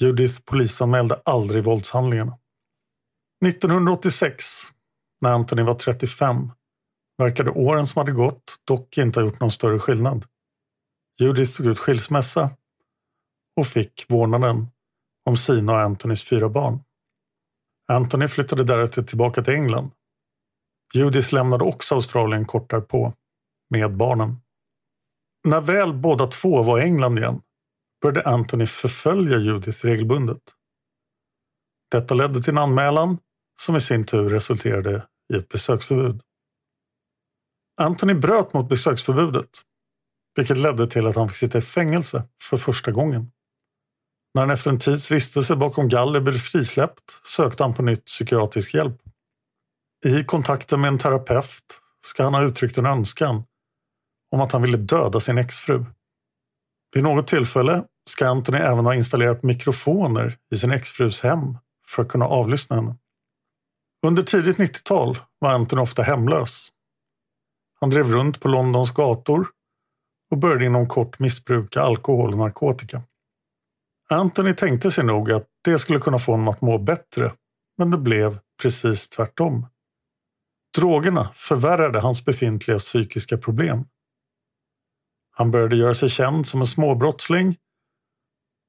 Judith 0.00 0.40
polisanmälde 0.44 1.20
aldrig 1.24 1.64
våldshandlingarna. 1.64 2.38
1986, 3.46 4.44
när 5.20 5.32
Anthony 5.32 5.62
var 5.62 5.74
35, 5.74 6.52
verkade 7.18 7.50
åren 7.50 7.86
som 7.86 7.98
hade 7.98 8.12
gått 8.12 8.56
dock 8.64 8.98
inte 8.98 9.20
ha 9.20 9.26
gjort 9.26 9.40
någon 9.40 9.50
större 9.50 9.78
skillnad. 9.78 10.24
Judith 11.20 11.56
tog 11.56 11.66
ut 11.66 11.78
skilsmässa 11.78 12.50
och 13.56 13.66
fick 13.66 14.06
vårdnaden 14.08 14.66
om 15.26 15.36
sina 15.36 15.72
och 15.72 15.80
Anthonys 15.80 16.24
fyra 16.24 16.48
barn. 16.48 16.80
Anthony 17.92 18.28
flyttade 18.28 18.64
därefter 18.64 19.02
tillbaka 19.02 19.42
till 19.42 19.54
England. 19.54 19.90
Judith 20.94 21.34
lämnade 21.34 21.64
också 21.64 21.94
Australien 21.94 22.44
kort 22.44 22.70
därpå, 22.70 23.14
med 23.70 23.96
barnen. 23.96 24.36
När 25.44 25.60
väl 25.60 25.94
båda 25.94 26.26
två 26.26 26.62
var 26.62 26.78
i 26.78 26.82
England 26.82 27.18
igen 27.18 27.42
började 28.02 28.28
Anthony 28.28 28.66
förfölja 28.66 29.38
Judith 29.38 29.86
regelbundet. 29.86 30.42
Detta 31.90 32.14
ledde 32.14 32.42
till 32.42 32.50
en 32.50 32.58
anmälan 32.58 33.18
som 33.60 33.76
i 33.76 33.80
sin 33.80 34.04
tur 34.04 34.28
resulterade 34.28 35.06
i 35.32 35.36
ett 35.36 35.48
besöksförbud. 35.48 36.20
Anthony 37.80 38.14
bröt 38.14 38.52
mot 38.52 38.68
besöksförbudet, 38.68 39.50
vilket 40.36 40.58
ledde 40.58 40.86
till 40.86 41.06
att 41.06 41.16
han 41.16 41.28
fick 41.28 41.36
sitta 41.36 41.58
i 41.58 41.60
fängelse 41.60 42.22
för 42.42 42.56
första 42.56 42.90
gången. 42.90 43.32
När 44.34 44.42
han 44.42 44.50
efter 44.50 44.70
en 44.70 44.78
tids 44.78 45.10
vistelse 45.10 45.56
bakom 45.56 45.88
galler 45.88 46.20
blev 46.20 46.38
frisläppt 46.38 47.20
sökte 47.26 47.62
han 47.62 47.74
på 47.74 47.82
nytt 47.82 48.04
psykiatrisk 48.04 48.74
hjälp. 48.74 48.96
I 50.04 50.24
kontakten 50.24 50.80
med 50.80 50.88
en 50.88 50.98
terapeut 50.98 51.80
ska 52.00 52.24
han 52.24 52.34
ha 52.34 52.42
uttryckt 52.42 52.78
en 52.78 52.86
önskan 52.86 53.44
om 54.30 54.40
att 54.40 54.52
han 54.52 54.62
ville 54.62 54.76
döda 54.76 55.20
sin 55.20 55.38
exfru. 55.38 55.84
Vid 56.94 57.04
något 57.04 57.26
tillfälle 57.26 57.84
ska 58.10 58.28
Anthony 58.28 58.58
även 58.58 58.84
ha 58.84 58.94
installerat 58.94 59.42
mikrofoner 59.42 60.38
i 60.52 60.56
sin 60.56 60.70
exfrus 60.70 61.22
hem 61.22 61.58
för 61.88 62.02
att 62.02 62.08
kunna 62.08 62.26
avlyssna 62.26 62.76
henne. 62.76 62.96
Under 64.06 64.22
tidigt 64.22 64.56
90-tal 64.56 65.18
var 65.38 65.52
Anthony 65.52 65.82
ofta 65.82 66.02
hemlös. 66.02 66.68
Han 67.80 67.90
drev 67.90 68.10
runt 68.10 68.40
på 68.40 68.48
Londons 68.48 68.90
gator 68.90 69.46
och 70.30 70.38
började 70.38 70.64
inom 70.64 70.88
kort 70.88 71.18
missbruka 71.18 71.82
alkohol 71.82 72.32
och 72.32 72.38
narkotika. 72.38 73.02
Anthony 74.08 74.54
tänkte 74.54 74.90
sig 74.90 75.04
nog 75.04 75.32
att 75.32 75.46
det 75.64 75.78
skulle 75.78 75.98
kunna 75.98 76.18
få 76.18 76.32
honom 76.32 76.48
att 76.48 76.60
må 76.60 76.78
bättre, 76.78 77.32
men 77.78 77.90
det 77.90 77.98
blev 77.98 78.38
precis 78.62 79.08
tvärtom. 79.08 79.66
Drogerna 80.78 81.30
förvärrade 81.34 82.00
hans 82.00 82.24
befintliga 82.24 82.78
psykiska 82.78 83.38
problem. 83.38 83.84
Han 85.40 85.50
började 85.50 85.76
göra 85.76 85.94
sig 85.94 86.08
känd 86.08 86.46
som 86.46 86.60
en 86.60 86.66
småbrottsling 86.66 87.56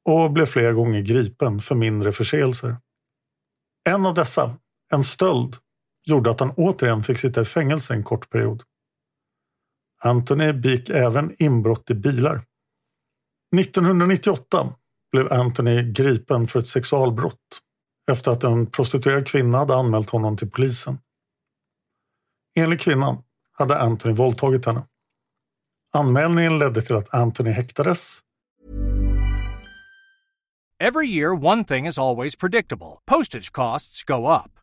och 0.05 0.31
blev 0.31 0.45
flera 0.45 0.73
gånger 0.73 1.01
gripen 1.01 1.59
för 1.59 1.75
mindre 1.75 2.11
förseelser. 2.11 2.77
En 3.89 4.05
av 4.05 4.13
dessa, 4.13 4.57
en 4.93 5.03
stöld, 5.03 5.55
gjorde 6.03 6.31
att 6.31 6.39
han 6.39 6.51
återigen 6.51 7.03
fick 7.03 7.17
sitta 7.17 7.41
i 7.41 7.45
fängelse 7.45 7.93
en 7.93 8.03
kort 8.03 8.29
period. 8.29 8.63
Anthony 10.03 10.53
begick 10.53 10.89
även 10.89 11.35
inbrott 11.43 11.89
i 11.89 11.93
bilar. 11.93 12.45
1998 13.55 14.73
blev 15.11 15.33
Anthony 15.33 15.91
gripen 15.91 16.47
för 16.47 16.59
ett 16.59 16.67
sexualbrott 16.67 17.61
efter 18.11 18.31
att 18.31 18.43
en 18.43 18.65
prostituerad 18.65 19.27
kvinna 19.27 19.57
hade 19.57 19.75
anmält 19.75 20.09
honom 20.09 20.37
till 20.37 20.51
polisen. 20.51 20.99
Enligt 22.59 22.81
kvinnan 22.81 23.23
hade 23.51 23.79
Anthony 23.79 24.15
våldtagit 24.15 24.65
henne. 24.65 24.85
Anmälningen 25.93 26.59
ledde 26.59 26.81
till 26.81 26.95
att 26.95 27.13
Anthony 27.13 27.51
häktades. 27.51 28.19
Every 30.79 31.07
year, 31.07 31.45
one 31.45 31.63
thing 31.63 31.87
is 31.87 31.99
always 31.99 32.35
predictable 32.35 32.87
postage 33.05 33.51
costs 33.51 34.03
go 34.03 34.27
up. 34.27 34.60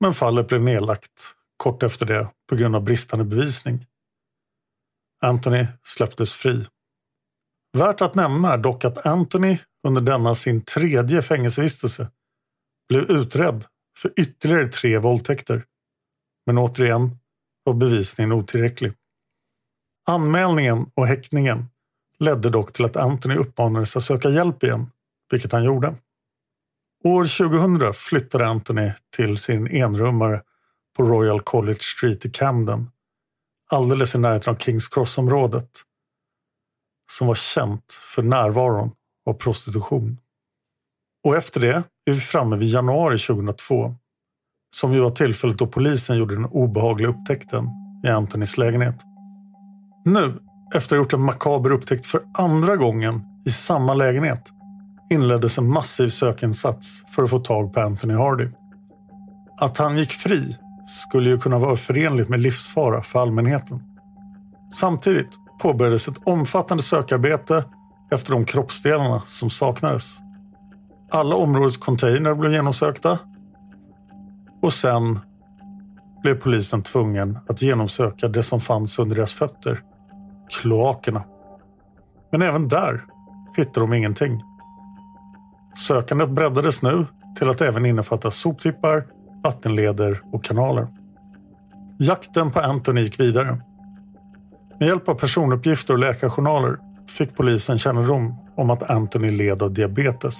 Men 0.00 0.14
fallet 0.14 0.48
blev 0.48 0.62
nedlagt 0.62 1.34
kort 1.56 1.82
efter 1.82 2.06
det 2.06 2.28
på 2.48 2.56
grund 2.56 2.76
av 2.76 2.82
bristande 2.82 3.24
bevisning. 3.24 3.86
Anthony 5.20 5.66
släpptes 5.82 6.32
fri. 6.32 6.66
Värt 7.72 8.00
att 8.00 8.14
nämna 8.14 8.52
är 8.52 8.58
dock 8.58 8.84
att 8.84 9.06
Anthony 9.06 9.58
under 9.82 10.00
denna 10.00 10.34
sin 10.34 10.64
tredje 10.64 11.22
fängelsevistelse 11.22 12.10
blev 12.88 13.10
utredd 13.10 13.64
för 13.98 14.12
ytterligare 14.16 14.68
tre 14.68 14.98
våldtäkter. 14.98 15.64
Men 16.46 16.58
återigen 16.58 17.18
var 17.64 17.74
bevisningen 17.74 18.32
otillräcklig. 18.32 18.92
Anmälningen 20.08 20.90
och 20.94 21.06
häktningen 21.06 21.64
ledde 22.18 22.50
dock 22.50 22.72
till 22.72 22.84
att 22.84 22.96
Anthony 22.96 23.34
uppmanades 23.34 23.96
att 23.96 24.02
söka 24.02 24.30
hjälp 24.30 24.62
igen, 24.62 24.90
vilket 25.30 25.52
han 25.52 25.64
gjorde. 25.64 25.94
År 27.08 27.24
2000 27.24 27.94
flyttade 27.94 28.46
Anthony 28.46 28.90
till 29.16 29.36
sin 29.36 29.66
enrummare 29.66 30.42
på 30.96 31.02
Royal 31.02 31.40
College 31.40 31.78
Street 31.80 32.26
i 32.26 32.30
Camden. 32.30 32.90
Alldeles 33.70 34.14
i 34.14 34.18
närheten 34.18 34.54
av 34.54 34.58
Kings 34.58 34.88
Cross-området. 34.88 35.68
Som 37.12 37.26
var 37.26 37.34
känt 37.34 37.92
för 38.14 38.22
närvaron 38.22 38.90
av 39.26 39.32
prostitution. 39.32 40.18
Och 41.24 41.36
efter 41.36 41.60
det 41.60 41.82
är 42.10 42.12
vi 42.12 42.20
framme 42.20 42.56
vid 42.56 42.68
januari 42.68 43.18
2002. 43.18 43.94
Som 44.76 44.92
ju 44.92 45.00
var 45.00 45.10
tillfället 45.10 45.58
då 45.58 45.66
polisen 45.66 46.18
gjorde 46.18 46.34
den 46.34 46.46
obehagliga 46.46 47.08
upptäckten 47.08 47.68
i 48.06 48.08
Anthonys 48.08 48.56
lägenhet. 48.56 49.00
Nu, 50.04 50.38
efter 50.74 50.86
att 50.86 50.90
ha 50.90 50.96
gjort 50.96 51.12
en 51.12 51.20
makaber 51.20 51.70
upptäckt 51.70 52.06
för 52.06 52.22
andra 52.38 52.76
gången 52.76 53.22
i 53.46 53.50
samma 53.50 53.94
lägenhet, 53.94 54.52
inleddes 55.10 55.58
en 55.58 55.70
massiv 55.70 56.08
sökinsats 56.08 57.04
för 57.08 57.22
att 57.22 57.30
få 57.30 57.38
tag 57.38 57.72
på 57.72 57.80
Anthony 57.80 58.14
Hardy. 58.14 58.48
Att 59.60 59.78
han 59.78 59.96
gick 59.96 60.12
fri 60.12 60.56
skulle 60.86 61.30
ju 61.30 61.38
kunna 61.38 61.58
vara 61.58 61.76
förenligt 61.76 62.28
med 62.28 62.40
livsfara 62.40 63.02
för 63.02 63.20
allmänheten. 63.20 63.82
Samtidigt 64.74 65.38
påbörjades 65.60 66.08
ett 66.08 66.18
omfattande 66.24 66.82
sökarbete 66.82 67.64
efter 68.10 68.32
de 68.32 68.44
kroppsdelarna 68.44 69.20
som 69.20 69.50
saknades. 69.50 70.18
Alla 71.10 71.34
områdets 71.36 71.76
container 71.76 72.34
blev 72.34 72.52
genomsökta 72.52 73.18
och 74.62 74.72
sen 74.72 75.20
blev 76.22 76.34
polisen 76.34 76.82
tvungen 76.82 77.38
att 77.48 77.62
genomsöka 77.62 78.28
det 78.28 78.42
som 78.42 78.60
fanns 78.60 78.98
under 78.98 79.16
deras 79.16 79.32
fötter, 79.32 79.82
kloakerna. 80.48 81.24
Men 82.32 82.42
även 82.42 82.68
där 82.68 83.04
hittade 83.56 83.80
de 83.80 83.92
ingenting. 83.92 84.42
Sökandet 85.76 86.30
breddades 86.30 86.82
nu 86.82 87.06
till 87.38 87.48
att 87.48 87.60
även 87.60 87.86
innefatta 87.86 88.30
soptippar, 88.30 89.06
vattenleder 89.44 90.20
och 90.32 90.44
kanaler. 90.44 90.88
Jakten 91.98 92.50
på 92.50 92.60
Anthony 92.60 93.00
gick 93.00 93.20
vidare. 93.20 93.62
Med 94.80 94.88
hjälp 94.88 95.08
av 95.08 95.14
personuppgifter 95.14 95.94
och 95.94 95.98
läkarjournaler 95.98 96.78
fick 97.08 97.36
polisen 97.36 97.78
kännedom 97.78 98.34
om 98.56 98.70
att 98.70 98.90
Anthony 98.90 99.30
led 99.30 99.62
av 99.62 99.72
diabetes. 99.72 100.36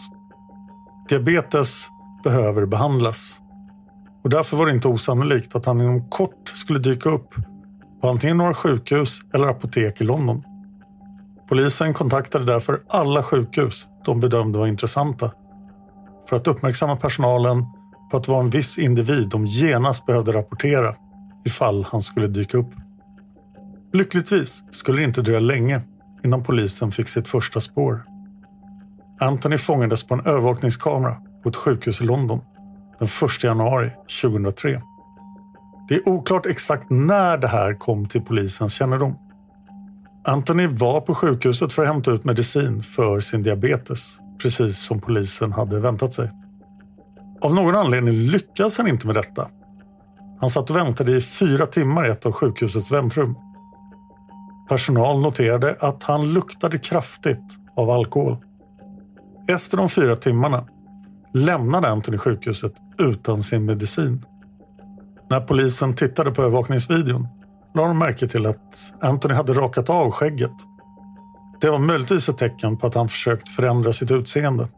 Diabetes 1.09 1.87
behöver 2.25 2.67
behandlas. 2.67 3.41
Och 4.25 4.31
därför 4.31 4.57
var 4.57 4.67
det 4.67 4.73
inte 4.73 4.89
osannolikt 4.89 5.55
att 5.55 5.67
han 5.67 5.81
inom 5.81 6.09
kort 6.11 6.49
skulle 6.49 6.79
dyka 6.79 7.11
upp 7.11 7.35
på 8.01 8.09
antingen 8.09 8.37
några 8.37 8.55
sjukhus 8.55 9.21
eller 9.35 9.47
apotek 9.47 10.01
i 10.01 10.05
London. 10.05 10.45
Polisen 11.49 11.95
kontaktade 11.95 12.45
därför 12.45 12.81
alla 12.89 13.23
sjukhus 13.23 13.89
de 14.05 14.21
bedömde 14.21 14.59
var 14.59 14.67
intressanta 14.67 15.33
för 16.29 16.37
att 16.37 16.47
uppmärksamma 16.47 16.97
personalen 16.97 17.65
på 18.11 18.17
att 18.17 18.25
det 18.25 18.33
var 18.33 18.41
en 18.41 18.51
viss 18.51 18.79
individ 18.79 19.29
de 19.29 19.47
genast 19.47 20.07
behövde 20.07 20.33
rapportera 20.33 20.95
ifall 21.45 21.85
han 21.85 22.03
skulle 22.03 22.27
dyka 22.27 22.59
upp. 22.59 22.71
Lyckligtvis 23.93 24.65
skulle 24.71 24.99
det 24.99 25.05
inte 25.05 25.23
dröja 25.23 25.41
länge 25.41 25.81
innan 26.25 26.45
polisen 26.45 26.93
fick 26.93 27.09
sitt 27.09 27.29
första 27.29 27.61
spår. 27.61 28.05
Anthony 29.21 29.59
fångades 29.59 30.07
på 30.07 30.15
en 30.15 30.27
övervakningskamera 30.27 31.17
på 31.43 31.49
ett 31.49 31.57
sjukhus 31.57 32.01
i 32.01 32.05
London 32.05 32.41
den 32.99 33.09
1 33.09 33.45
januari 33.45 33.91
2003. 34.23 34.83
Det 35.89 35.95
är 35.95 36.09
oklart 36.09 36.47
exakt 36.47 36.91
när 36.91 37.39
det 37.39 37.49
här 37.49 37.75
kom 37.75 38.07
till 38.09 38.23
polisens 38.23 38.75
kännedom. 38.75 39.17
Anthony 40.29 40.67
var 40.67 41.01
på 41.01 41.15
sjukhuset 41.15 41.73
för 41.73 41.83
att 41.83 41.89
hämta 41.89 42.11
ut 42.11 42.25
medicin 42.25 42.83
för 42.83 43.21
sin 43.21 43.43
diabetes, 43.43 44.19
precis 44.43 44.79
som 44.79 45.01
polisen 45.01 45.53
hade 45.53 45.81
väntat 45.81 46.13
sig. 46.13 46.31
Av 47.41 47.55
någon 47.55 47.75
anledning 47.75 48.15
lyckades 48.15 48.79
han 48.79 48.89
inte 48.89 49.07
med 49.07 49.17
detta. 49.17 49.49
Han 50.41 50.51
satt 50.51 50.71
och 50.71 50.77
väntade 50.77 51.13
i 51.13 51.21
fyra 51.21 51.67
timmar 51.67 52.07
i 52.07 52.11
ett 52.11 52.27
av 52.27 52.33
sjukhusets 52.33 52.91
väntrum. 52.91 53.35
Personal 54.69 55.21
noterade 55.21 55.77
att 55.81 56.03
han 56.03 56.33
luktade 56.33 56.79
kraftigt 56.79 57.59
av 57.77 57.91
alkohol. 57.91 58.37
Efter 59.49 59.77
de 59.77 59.89
fyra 59.89 60.17
timmarna 60.17 60.65
lämnade 61.35 61.89
Anthony 61.89 62.19
sjukhuset 62.19 62.73
utan 62.99 63.43
sin 63.43 63.65
medicin. 63.65 64.25
När 65.31 65.41
polisen 65.41 65.95
tittade 65.95 66.31
på 66.31 66.43
övervakningsvideon 66.43 67.29
lade 67.75 67.89
de 67.89 67.99
märke 67.99 68.29
till 68.29 68.47
att 68.47 68.93
Anthony 69.01 69.35
hade 69.35 69.53
rakat 69.53 69.91
av 69.91 70.11
skägget. 70.11 70.55
Det 71.61 71.71
var 71.71 71.79
möjligtvis 71.79 72.29
ett 72.29 72.39
tecken 72.39 72.77
på 72.77 72.87
att 72.87 72.95
han 72.95 73.09
försökt 73.09 73.49
förändra 73.49 73.93
sitt 73.93 74.11
utseende. 74.11 74.69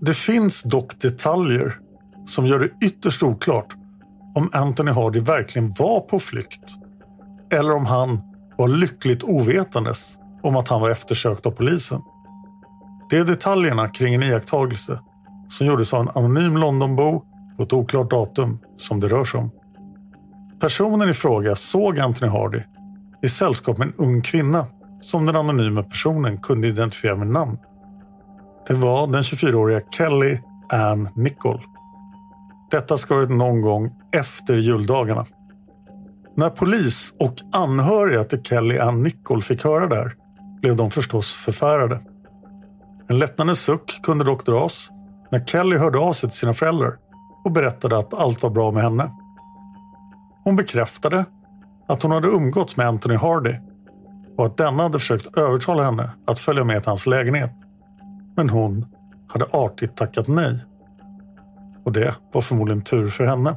Det 0.00 0.14
finns 0.14 0.62
dock 0.62 1.00
detaljer 1.00 1.78
som 2.26 2.46
gör 2.46 2.58
det 2.58 2.86
ytterst 2.86 3.22
oklart 3.22 3.74
om 4.34 4.50
Anthony 4.52 4.90
Hardy 4.90 5.20
verkligen 5.20 5.72
var 5.78 6.00
på 6.00 6.18
flykt 6.18 6.76
eller 7.52 7.72
om 7.72 7.86
han 7.86 8.20
var 8.56 8.68
lyckligt 8.68 9.22
ovetandes 9.22 10.18
om 10.42 10.56
att 10.56 10.68
han 10.68 10.80
var 10.80 10.90
eftersökt 10.90 11.46
av 11.46 11.50
polisen. 11.50 12.02
Det 13.10 13.16
är 13.16 13.24
detaljerna 13.24 13.88
kring 13.88 14.14
en 14.14 14.22
iakttagelse 14.22 15.00
som 15.48 15.66
gjordes 15.66 15.94
av 15.94 16.00
en 16.00 16.08
anonym 16.14 16.56
Londonbo 16.56 17.24
på 17.56 17.62
ett 17.62 17.72
oklart 17.72 18.10
datum 18.10 18.58
som 18.76 19.00
det 19.00 19.08
rör 19.08 19.24
sig 19.24 19.40
om. 19.40 19.50
Personen 20.60 21.08
i 21.08 21.14
fråga 21.14 21.54
såg 21.56 21.98
Anthony 21.98 22.32
Hardy 22.32 22.62
i 23.22 23.28
sällskap 23.28 23.78
med 23.78 23.88
en 23.88 23.94
ung 23.96 24.22
kvinna 24.22 24.66
som 25.00 25.26
den 25.26 25.36
anonyma 25.36 25.82
personen 25.82 26.38
kunde 26.38 26.68
identifiera 26.68 27.16
med 27.16 27.26
namn. 27.26 27.58
Det 28.68 28.74
var 28.74 29.06
den 29.06 29.22
24-åriga 29.22 29.80
Kelly 29.90 30.38
Ann 30.72 31.08
Nicol. 31.14 31.60
Detta 32.70 32.96
ska 32.96 33.14
ha 33.14 33.20
varit 33.20 33.30
någon 33.30 33.60
gång 33.60 33.90
efter 34.12 34.56
juldagarna. 34.56 35.26
När 36.36 36.50
polis 36.50 37.14
och 37.18 37.34
anhöriga 37.52 38.24
till 38.24 38.42
Kelly 38.42 38.78
Ann 38.78 39.02
Nicol 39.02 39.42
fick 39.42 39.64
höra 39.64 39.86
det 39.86 39.96
här 39.96 40.14
blev 40.60 40.76
de 40.76 40.90
förstås 40.90 41.32
förfärade. 41.32 42.00
En 43.08 43.18
lättnadens 43.18 43.60
suck 43.60 44.00
kunde 44.02 44.24
dock 44.24 44.46
dras 44.46 44.88
när 45.30 45.44
Kelly 45.44 45.76
hörde 45.76 45.98
av 45.98 46.12
sig 46.12 46.28
till 46.28 46.38
sina 46.38 46.52
föräldrar 46.52 46.96
och 47.44 47.52
berättade 47.52 47.98
att 47.98 48.14
allt 48.14 48.42
var 48.42 48.50
bra 48.50 48.70
med 48.70 48.82
henne. 48.82 49.10
Hon 50.44 50.56
bekräftade 50.56 51.24
att 51.88 52.02
hon 52.02 52.12
hade 52.12 52.28
umgåtts 52.28 52.76
med 52.76 52.86
Anthony 52.86 53.14
Hardy 53.14 53.54
och 54.36 54.46
att 54.46 54.56
denna 54.56 54.82
hade 54.82 54.98
försökt 54.98 55.38
övertala 55.38 55.84
henne 55.84 56.10
att 56.26 56.40
följa 56.40 56.64
med 56.64 56.82
till 56.82 56.88
hans 56.88 57.06
lägenhet. 57.06 57.50
Men 58.36 58.50
hon 58.50 58.86
hade 59.28 59.46
artigt 59.50 59.96
tackat 59.96 60.28
nej. 60.28 60.64
Och 61.84 61.92
det 61.92 62.14
var 62.32 62.40
förmodligen 62.40 62.82
tur 62.82 63.08
för 63.08 63.24
henne. 63.24 63.56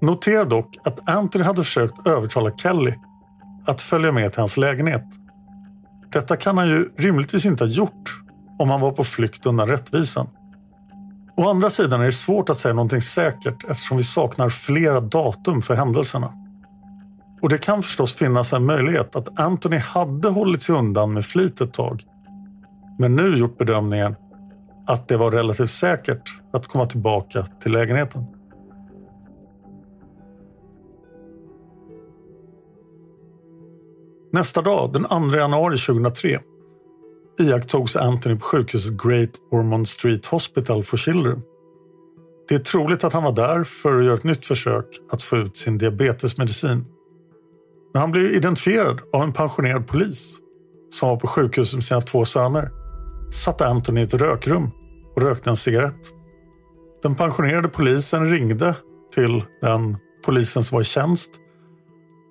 Notera 0.00 0.44
dock 0.44 0.76
att 0.84 1.08
Anthony 1.08 1.44
hade 1.44 1.62
försökt 1.62 2.06
övertala 2.06 2.50
Kelly 2.56 2.94
att 3.66 3.80
följa 3.80 4.12
med 4.12 4.32
till 4.32 4.40
hans 4.40 4.56
lägenhet. 4.56 5.04
Detta 6.12 6.36
kan 6.36 6.58
han 6.58 6.68
ju 6.68 6.88
rimligtvis 6.96 7.44
inte 7.44 7.64
ha 7.64 7.68
gjort 7.68 8.20
om 8.58 8.70
han 8.70 8.80
var 8.80 8.92
på 8.92 9.04
flykt 9.04 9.46
undan 9.46 9.68
rättvisan. 9.68 10.28
Å 11.36 11.48
andra 11.48 11.70
sidan 11.70 12.00
är 12.00 12.04
det 12.04 12.12
svårt 12.12 12.50
att 12.50 12.56
säga 12.56 12.74
någonting 12.74 13.00
säkert 13.00 13.64
eftersom 13.64 13.96
vi 13.96 14.02
saknar 14.02 14.48
flera 14.48 15.00
datum 15.00 15.62
för 15.62 15.74
händelserna. 15.74 16.32
Och 17.42 17.48
det 17.48 17.58
kan 17.58 17.82
förstås 17.82 18.12
finnas 18.12 18.52
en 18.52 18.66
möjlighet 18.66 19.16
att 19.16 19.40
Anthony 19.40 19.76
hade 19.76 20.28
hållit 20.28 20.62
sig 20.62 20.74
undan 20.74 21.12
med 21.12 21.24
flit 21.26 21.60
ett 21.60 21.72
tag. 21.72 22.02
Men 22.98 23.16
nu 23.16 23.36
gjort 23.36 23.58
bedömningen 23.58 24.16
att 24.86 25.08
det 25.08 25.16
var 25.16 25.30
relativt 25.30 25.70
säkert 25.70 26.22
att 26.52 26.66
komma 26.66 26.86
tillbaka 26.86 27.42
till 27.42 27.72
lägenheten. 27.72 28.26
Nästa 34.32 34.62
dag, 34.62 34.92
den 34.92 35.04
2 35.30 35.36
januari 35.36 35.76
2003, 35.76 36.40
iakttogs 37.40 37.96
Anthony 37.96 38.36
på 38.36 38.44
sjukhuset 38.44 39.02
Great 39.02 39.30
Ormond 39.50 39.88
Street 39.88 40.26
Hospital 40.26 40.84
for 40.84 40.96
Children. 40.96 41.42
Det 42.48 42.54
är 42.54 42.58
troligt 42.58 43.04
att 43.04 43.12
han 43.12 43.24
var 43.24 43.32
där 43.32 43.64
för 43.64 43.98
att 43.98 44.04
göra 44.04 44.14
ett 44.14 44.24
nytt 44.24 44.46
försök 44.46 44.86
att 45.10 45.22
få 45.22 45.36
ut 45.36 45.56
sin 45.56 45.78
diabetesmedicin. 45.78 46.84
När 47.94 48.00
han 48.00 48.10
blev 48.10 48.24
identifierad 48.24 49.00
av 49.12 49.22
en 49.22 49.32
pensionerad 49.32 49.86
polis 49.86 50.38
som 50.90 51.08
var 51.08 51.16
på 51.16 51.26
sjukhuset 51.26 51.74
med 51.74 51.84
sina 51.84 52.00
två 52.00 52.24
söner 52.24 52.70
satt 53.32 53.60
Anthony 53.60 54.00
i 54.00 54.04
ett 54.04 54.14
rökrum 54.14 54.70
och 55.16 55.22
rökte 55.22 55.50
en 55.50 55.56
cigarett. 55.56 56.10
Den 57.02 57.14
pensionerade 57.14 57.68
polisen 57.68 58.30
ringde 58.30 58.74
till 59.14 59.44
den 59.60 59.96
polisen 60.24 60.64
som 60.64 60.76
var 60.76 60.82
i 60.82 60.84
tjänst 60.84 61.30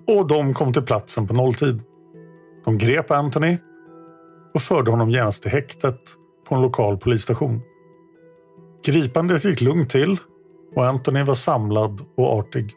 och 0.08 0.28
de 0.28 0.54
kom 0.54 0.74
till 0.74 0.82
platsen 0.82 1.28
på 1.28 1.34
nolltid. 1.34 1.82
De 2.66 2.78
grep 2.78 3.12
Anthony 3.12 3.58
och 4.54 4.62
förde 4.62 4.92
honom 4.92 5.10
genast 5.10 5.42
till 5.42 5.52
häktet 5.52 6.00
på 6.50 6.56
en 6.56 6.62
lokal 6.62 6.98
polisstation. 6.98 7.62
Gripandet 8.86 9.46
gick 9.46 9.62
lugnt 9.62 9.90
till 9.90 10.18
och 10.76 10.86
Anthony 10.86 11.24
var 11.24 11.34
samlad 11.34 12.02
och 12.18 12.40
artig. 12.40 12.74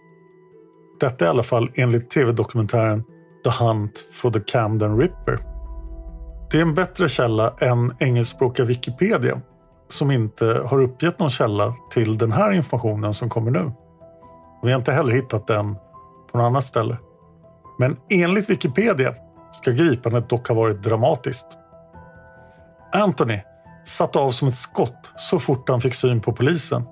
Detta 1.00 1.24
i 1.24 1.28
alla 1.28 1.42
fall 1.42 1.70
enligt 1.74 2.10
tv-dokumentären 2.10 3.04
The 3.44 3.64
Hunt 3.64 4.06
for 4.12 4.30
the 4.30 4.40
Camden 4.40 4.98
Ripper. 5.00 5.38
Det 6.50 6.58
är 6.58 6.62
en 6.62 6.74
bättre 6.74 7.08
källa 7.08 7.50
än 7.60 7.92
engelskspråkiga 7.98 8.66
Wikipedia 8.66 9.40
som 9.88 10.10
inte 10.10 10.62
har 10.66 10.82
uppgett 10.82 11.18
någon 11.18 11.30
källa 11.30 11.74
till 11.90 12.18
den 12.18 12.32
här 12.32 12.52
informationen 12.52 13.14
som 13.14 13.28
kommer 13.28 13.50
nu. 13.50 13.72
Vi 14.62 14.72
har 14.72 14.78
inte 14.78 14.92
heller 14.92 15.14
hittat 15.14 15.46
den 15.46 15.74
på 16.32 16.38
något 16.38 16.44
annat 16.44 16.64
ställe. 16.64 16.96
Men 17.78 17.96
enligt 18.10 18.50
Wikipedia 18.50 19.14
ska 19.52 19.70
gripandet 19.70 20.28
dock 20.28 20.48
ha 20.48 20.54
varit 20.54 20.82
dramatiskt. 20.82 21.46
Anthony 22.96 23.40
satte 23.84 24.18
av 24.18 24.30
som 24.30 24.48
ett 24.48 24.56
skott 24.56 25.12
så 25.16 25.38
fort 25.38 25.68
han 25.68 25.80
fick 25.80 25.94
syn 25.94 26.20
på 26.20 26.32
polisen. 26.32 26.84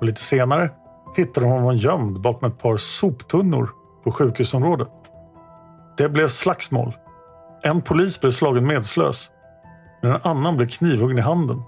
Och 0.00 0.06
lite 0.06 0.20
senare 0.20 0.70
hittade 1.16 1.46
de 1.46 1.52
honom 1.52 1.76
gömd 1.76 2.20
bakom 2.20 2.48
ett 2.48 2.58
par 2.58 2.76
soptunnor 2.76 3.70
på 4.04 4.12
sjukhusområdet. 4.12 4.88
Det 5.96 6.08
blev 6.08 6.28
slagsmål. 6.28 6.96
En 7.62 7.82
polis 7.82 8.20
blev 8.20 8.30
slagen 8.30 8.66
medslös, 8.66 9.30
men 10.02 10.12
en 10.12 10.20
annan 10.22 10.56
blev 10.56 10.68
knivhuggen 10.68 11.18
i 11.18 11.20
handen. 11.20 11.62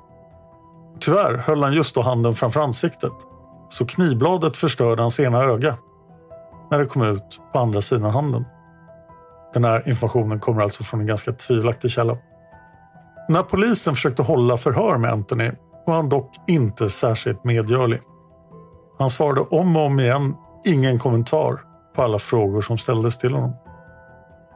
Tyvärr 1.01 1.37
höll 1.37 1.63
han 1.63 1.73
just 1.73 1.95
då 1.95 2.03
handen 2.03 2.35
framför 2.35 2.61
ansiktet, 2.61 3.13
så 3.69 3.87
knivbladet 3.87 4.57
förstörde 4.57 5.03
hans 5.03 5.21
ena 5.21 5.43
öga 5.43 5.77
när 6.71 6.79
det 6.79 6.87
kom 6.87 7.03
ut 7.03 7.41
på 7.53 7.59
andra 7.59 7.81
sidan 7.81 8.11
handen. 8.11 8.45
Den 9.55 9.65
här 9.65 9.89
informationen 9.89 10.41
kommer 10.41 10.63
alltså 10.63 10.85
från 10.85 11.01
en 11.01 11.07
ganska 11.07 11.33
tvivelaktig 11.33 11.91
källa. 11.91 12.17
När 13.29 13.43
polisen 13.43 13.95
försökte 13.95 14.23
hålla 14.23 14.57
förhör 14.57 14.99
med 14.99 15.13
Anthony 15.13 15.51
var 15.87 15.95
han 15.95 16.09
dock 16.09 16.31
inte 16.47 16.91
särskilt 16.91 17.45
medgörlig. 17.45 18.01
Han 18.99 19.11
svarade 19.11 19.41
om 19.41 19.77
och 19.77 19.83
om 19.83 20.01
igen 20.01 20.35
ingen 20.67 20.99
kommentar 20.99 21.61
på 21.97 22.03
alla 22.03 22.19
frågor 22.19 22.61
som 22.61 22.79
ställdes 22.79 23.19
till 23.19 23.33
honom. 23.33 23.53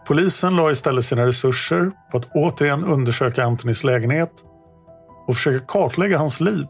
Polisen 0.06 0.56
la 0.56 0.70
istället 0.70 1.04
sina 1.04 1.26
resurser 1.26 1.90
på 2.12 2.18
att 2.18 2.28
återigen 2.34 2.84
undersöka 2.84 3.44
Anthonys 3.44 3.84
lägenhet 3.84 4.32
och 5.26 5.34
försöka 5.34 5.66
kartlägga 5.66 6.18
hans 6.18 6.40
liv 6.40 6.66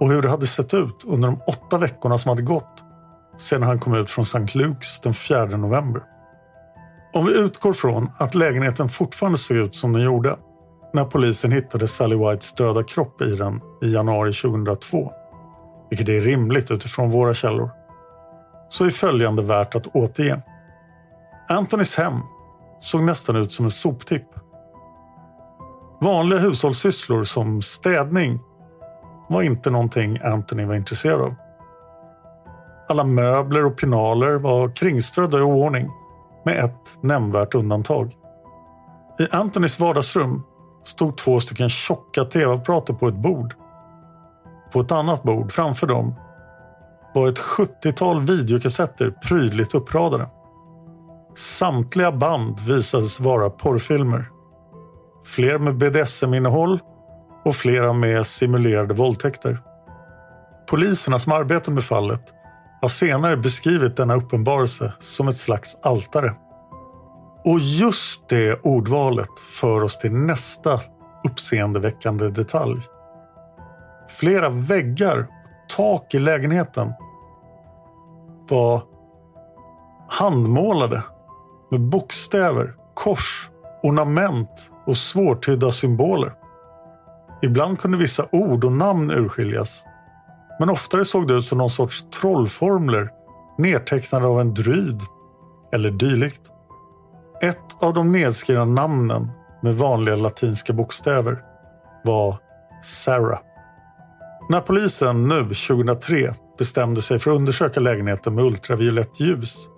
och 0.00 0.10
hur 0.10 0.22
det 0.22 0.28
hade 0.28 0.46
sett 0.46 0.74
ut 0.74 1.04
under 1.06 1.28
de 1.28 1.40
åtta 1.46 1.78
veckorna 1.78 2.18
som 2.18 2.28
hade 2.28 2.42
gått 2.42 2.84
sedan 3.38 3.62
han 3.62 3.78
kom 3.78 3.94
ut 3.94 4.10
från 4.10 4.22
St. 4.22 4.38
Luke's 4.38 5.02
den 5.02 5.14
4 5.14 5.46
november. 5.46 6.02
Om 7.14 7.26
vi 7.26 7.32
utgår 7.32 7.72
från 7.72 8.10
att 8.18 8.34
lägenheten 8.34 8.88
fortfarande 8.88 9.38
såg 9.38 9.56
ut 9.56 9.74
som 9.74 9.92
den 9.92 10.02
gjorde 10.02 10.36
när 10.94 11.04
polisen 11.04 11.52
hittade 11.52 11.88
Sally 11.88 12.16
Whites 12.16 12.52
döda 12.52 12.82
kropp 12.82 13.22
i 13.22 13.36
den 13.36 13.60
i 13.82 13.92
januari 13.92 14.32
2002, 14.32 15.12
vilket 15.90 16.08
är 16.08 16.20
rimligt 16.20 16.70
utifrån 16.70 17.10
våra 17.10 17.34
källor, 17.34 17.70
så 18.68 18.84
är 18.84 18.90
följande 18.90 19.42
värt 19.42 19.74
att 19.74 19.96
återge. 19.96 20.42
Antonys 21.48 21.96
hem 21.96 22.20
såg 22.80 23.02
nästan 23.02 23.36
ut 23.36 23.52
som 23.52 23.64
en 23.64 23.70
soptipp. 23.70 24.26
Vanliga 26.00 26.38
hushållssysslor 26.38 27.24
som 27.24 27.62
städning 27.62 28.40
var 29.28 29.42
inte 29.42 29.70
någonting 29.70 30.18
Anthony 30.24 30.64
var 30.64 30.74
intresserad 30.74 31.20
av. 31.20 31.34
Alla 32.88 33.04
möbler 33.04 33.66
och 33.66 33.78
pinaler 33.78 34.34
var 34.34 34.76
kringströdda 34.76 35.38
i 35.38 35.42
oordning 35.42 35.90
med 36.44 36.64
ett 36.64 36.98
nämnvärt 37.00 37.54
undantag. 37.54 38.16
I 39.18 39.28
Anthonys 39.30 39.80
vardagsrum 39.80 40.42
stod 40.84 41.16
två 41.16 41.40
stycken 41.40 41.68
tjocka 41.68 42.24
tv-apparater 42.24 42.94
på 42.94 43.08
ett 43.08 43.14
bord. 43.14 43.54
På 44.72 44.80
ett 44.80 44.92
annat 44.92 45.22
bord 45.22 45.52
framför 45.52 45.86
dem 45.86 46.14
var 47.14 47.28
ett 47.28 47.38
70-tal 47.38 48.26
videokassetter 48.26 49.10
prydligt 49.10 49.74
uppradade. 49.74 50.28
Samtliga 51.36 52.12
band 52.12 52.60
visades 52.60 53.20
vara 53.20 53.50
porrfilmer. 53.50 54.30
Fler 55.26 55.58
med 55.58 55.76
BDSM-innehåll 55.76 56.80
och 57.44 57.54
flera 57.54 57.92
med 57.92 58.26
simulerade 58.26 58.94
våldtäkter. 58.94 59.62
Poliserna 60.70 61.18
som 61.18 61.32
arbetar 61.32 61.72
med 61.72 61.84
fallet 61.84 62.22
har 62.80 62.88
senare 62.88 63.36
beskrivit 63.36 63.96
denna 63.96 64.14
uppenbarelse 64.14 64.92
som 64.98 65.28
ett 65.28 65.36
slags 65.36 65.76
altare. 65.82 66.34
Och 67.44 67.58
just 67.58 68.28
det 68.28 68.60
ordvalet 68.62 69.40
för 69.40 69.82
oss 69.82 69.98
till 69.98 70.12
nästa 70.12 70.80
uppseendeväckande 71.24 72.28
detalj. 72.28 72.80
Flera 74.08 74.48
väggar 74.48 75.18
och 75.18 75.68
tak 75.76 76.14
i 76.14 76.18
lägenheten 76.18 76.92
var 78.48 78.82
handmålade 80.08 81.02
med 81.70 81.80
bokstäver, 81.80 82.74
kors, 82.94 83.50
ornament 83.82 84.70
och 84.86 84.96
svårtydda 84.96 85.70
symboler. 85.70 86.32
Ibland 87.42 87.78
kunde 87.78 87.98
vissa 87.98 88.26
ord 88.32 88.64
och 88.64 88.72
namn 88.72 89.10
urskiljas. 89.10 89.84
Men 90.58 90.70
oftare 90.70 91.04
såg 91.04 91.28
det 91.28 91.34
ut 91.34 91.46
som 91.46 91.58
någon 91.58 91.70
sorts 91.70 92.04
trollformler 92.20 93.10
nedtecknade 93.58 94.26
av 94.26 94.40
en 94.40 94.54
druid 94.54 95.00
eller 95.72 95.90
dylikt. 95.90 96.50
Ett 97.42 97.82
av 97.82 97.94
de 97.94 98.12
nedskrivna 98.12 98.64
namnen 98.64 99.30
med 99.62 99.74
vanliga 99.74 100.16
latinska 100.16 100.72
bokstäver 100.72 101.42
var 102.04 102.38
Sarah. 102.82 103.40
När 104.48 104.60
polisen 104.60 105.28
nu 105.28 105.40
2003 105.40 106.34
bestämde 106.58 107.02
sig 107.02 107.18
för 107.18 107.30
att 107.30 107.36
undersöka 107.36 107.80
lägenheten 107.80 108.34
med 108.34 108.44
ultraviolett 108.44 109.20
ljus 109.20 109.68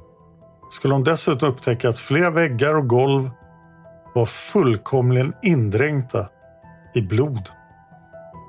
skulle 0.71 0.95
de 0.95 1.05
dessutom 1.05 1.49
upptäcka 1.49 1.89
att 1.89 1.99
flera 1.99 2.31
väggar 2.31 2.75
och 2.75 2.89
golv 2.89 3.31
var 4.15 4.27
fullkomligen 4.27 5.33
indränkta 5.43 6.29
i 6.95 7.03
blod. 7.03 7.49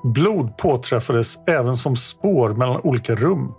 Blod 0.03 0.57
påträffades 0.57 1.37
även 1.47 1.75
som 1.75 1.95
spår 1.95 2.49
mellan 2.49 2.81
olika 2.83 3.15
rum. 3.15 3.53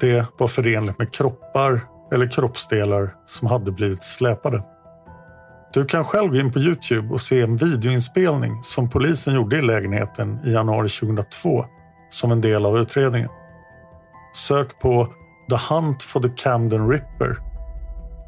Det 0.00 0.26
var 0.38 0.48
förenligt 0.48 0.98
med 0.98 1.12
kroppar 1.14 1.80
eller 2.12 2.30
kroppsdelar 2.30 3.14
som 3.26 3.48
hade 3.48 3.72
blivit 3.72 4.04
släpade. 4.04 4.62
Du 5.72 5.84
kan 5.84 6.04
själv 6.04 6.30
gå 6.30 6.36
in 6.36 6.52
på 6.52 6.58
Youtube 6.58 7.08
och 7.12 7.20
se 7.20 7.42
en 7.42 7.56
videoinspelning 7.56 8.62
som 8.62 8.88
polisen 8.88 9.34
gjorde 9.34 9.56
i 9.56 9.62
lägenheten 9.62 10.38
i 10.44 10.52
januari 10.52 10.88
2002 10.88 11.64
som 12.10 12.32
en 12.32 12.40
del 12.40 12.66
av 12.66 12.78
utredningen. 12.78 13.28
Sök 14.34 14.78
på 14.80 15.08
The 15.50 15.74
Hunt 15.74 16.02
for 16.02 16.20
the 16.20 16.28
Camden 16.28 16.90
Ripper 16.90 17.38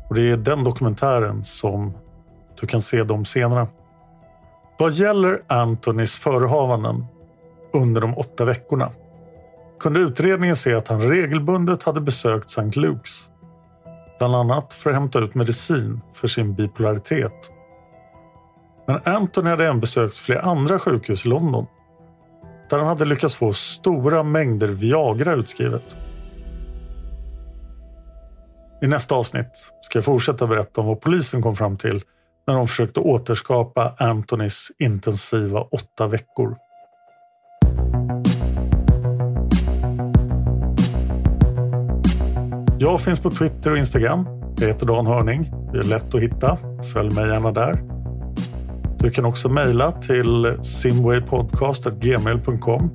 och 0.09 0.15
det 0.15 0.31
är 0.31 0.37
den 0.37 0.65
dokumentären 0.65 1.45
som 1.45 1.95
du 2.61 2.67
kan 2.67 2.81
se 2.81 3.05
de 3.05 3.25
scenerna. 3.25 3.69
Vad 4.79 4.93
gäller 4.93 5.43
Antonys 5.47 6.19
förehavanden 6.19 7.07
under 7.73 8.01
de 8.01 8.19
åtta 8.19 8.45
veckorna 8.45 8.91
kunde 9.81 10.01
utredningen 10.01 10.57
se 10.57 10.75
att 10.75 10.89
han 10.89 11.01
regelbundet 11.01 11.83
hade 11.83 12.01
besökt 12.01 12.51
St. 12.51 12.81
Luke's. 12.81 13.32
Bland 14.23 14.35
annat 14.35 14.75
för 14.75 14.91
att 14.91 14.97
hämta 14.97 15.19
ut 15.19 15.35
medicin 15.35 16.01
för 16.13 16.29
sin 16.29 16.55
bipolaritet. 16.55 17.51
Men 18.87 19.01
Anthony 19.05 19.51
hade 19.51 19.65
även 19.65 19.81
besökt 19.81 20.17
flera 20.17 20.41
andra 20.41 20.79
sjukhus 20.79 21.27
i 21.27 21.29
London 21.29 21.67
där 22.71 22.79
han 22.79 22.87
hade 22.87 23.05
lyckats 23.05 23.35
få 23.35 23.53
stora 23.53 24.23
mängder 24.23 24.69
Viagra 24.69 25.35
utskrivet. 25.35 25.97
I 28.83 28.87
nästa 28.87 29.15
avsnitt 29.15 29.73
ska 29.81 29.97
jag 29.97 30.05
fortsätta 30.05 30.47
berätta 30.47 30.81
om 30.81 30.87
vad 30.87 31.01
polisen 31.01 31.43
kom 31.43 31.57
fram 31.57 31.77
till 31.77 32.03
när 32.47 32.55
de 32.55 32.69
försökte 32.69 33.01
återskapa 33.01 33.95
Antonys 33.99 34.73
intensiva 34.79 35.61
åtta 35.61 36.07
veckor. 36.07 36.57
Jag 42.83 43.01
finns 43.01 43.21
på 43.21 43.31
Twitter 43.31 43.71
och 43.71 43.79
Instagram. 43.79 44.27
Jag 44.61 44.67
heter 44.67 44.87
Dan 44.87 45.07
Hörning. 45.07 45.53
Det 45.73 45.79
är 45.79 45.85
lätt 45.85 46.15
att 46.15 46.21
hitta. 46.21 46.59
Följ 46.93 47.15
mig 47.15 47.29
gärna 47.29 47.53
där. 47.53 47.83
Du 48.99 49.11
kan 49.11 49.25
också 49.25 49.49
mejla 49.49 49.93
till 49.93 50.55
simwaypodcast.gmail.com. 50.63 52.91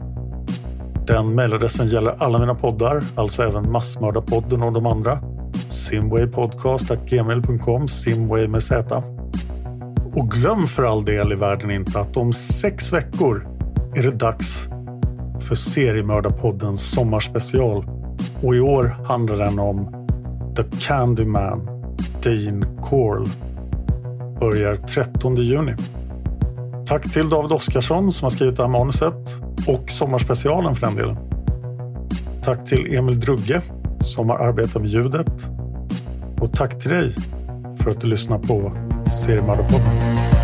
Den 1.08 1.36
mejladressen 1.36 1.88
gäller 1.88 2.16
alla 2.18 2.40
mina 2.40 2.56
poddar, 2.56 3.04
alltså 3.16 3.44
även 3.44 3.72
Massmördarpodden 3.72 4.64
och 4.64 4.74
de 4.74 4.86
andra. 4.86 5.20
simwaypodcast.gmail.com, 5.70 7.88
simway 7.88 8.48
med 8.48 8.64
Z. 8.64 9.04
Och 10.14 10.32
glöm 10.32 10.68
för 10.68 10.84
all 10.84 11.06
del 11.06 11.32
i 11.32 11.36
världen 11.36 11.72
inte 11.72 12.00
att 12.00 12.18
om 12.18 12.34
sex 12.34 12.94
veckor 12.94 13.48
är 13.96 14.04
det 14.04 14.12
dags 14.12 14.70
för 15.42 15.56
Seriemördarpoddens 15.56 16.92
sommarspecial. 16.92 17.97
Och 18.42 18.56
i 18.56 18.60
år 18.60 18.98
handlar 19.06 19.38
den 19.38 19.60
om 19.60 20.08
The 20.56 20.64
Candyman, 20.80 21.70
Dean 22.24 22.66
Corll. 22.84 23.28
Börjar 24.40 24.76
13 24.76 25.36
juni. 25.36 25.74
Tack 26.86 27.14
till 27.14 27.30
David 27.30 27.52
Oskarsson 27.52 28.12
som 28.12 28.26
har 28.26 28.30
skrivit 28.30 28.56
det 28.56 28.64
här 28.64 28.70
manuset 28.70 29.42
och 29.68 29.90
sommarspecialen 29.90 30.76
för 30.76 30.88
den 30.88 30.96
delen. 30.96 31.18
Tack 32.44 32.66
till 32.66 32.96
Emil 32.96 33.20
Drugge 33.20 33.62
som 34.02 34.30
har 34.30 34.38
arbetat 34.38 34.82
med 34.82 34.92
ljudet. 34.92 35.50
Och 36.42 36.54
tack 36.54 36.80
till 36.80 36.92
dig 36.92 37.16
för 37.80 37.92
att 37.92 38.02
du 38.02 38.08
lyssnar 38.08 38.40
på 38.40 38.78
Seriemördarpodden. 39.26 40.37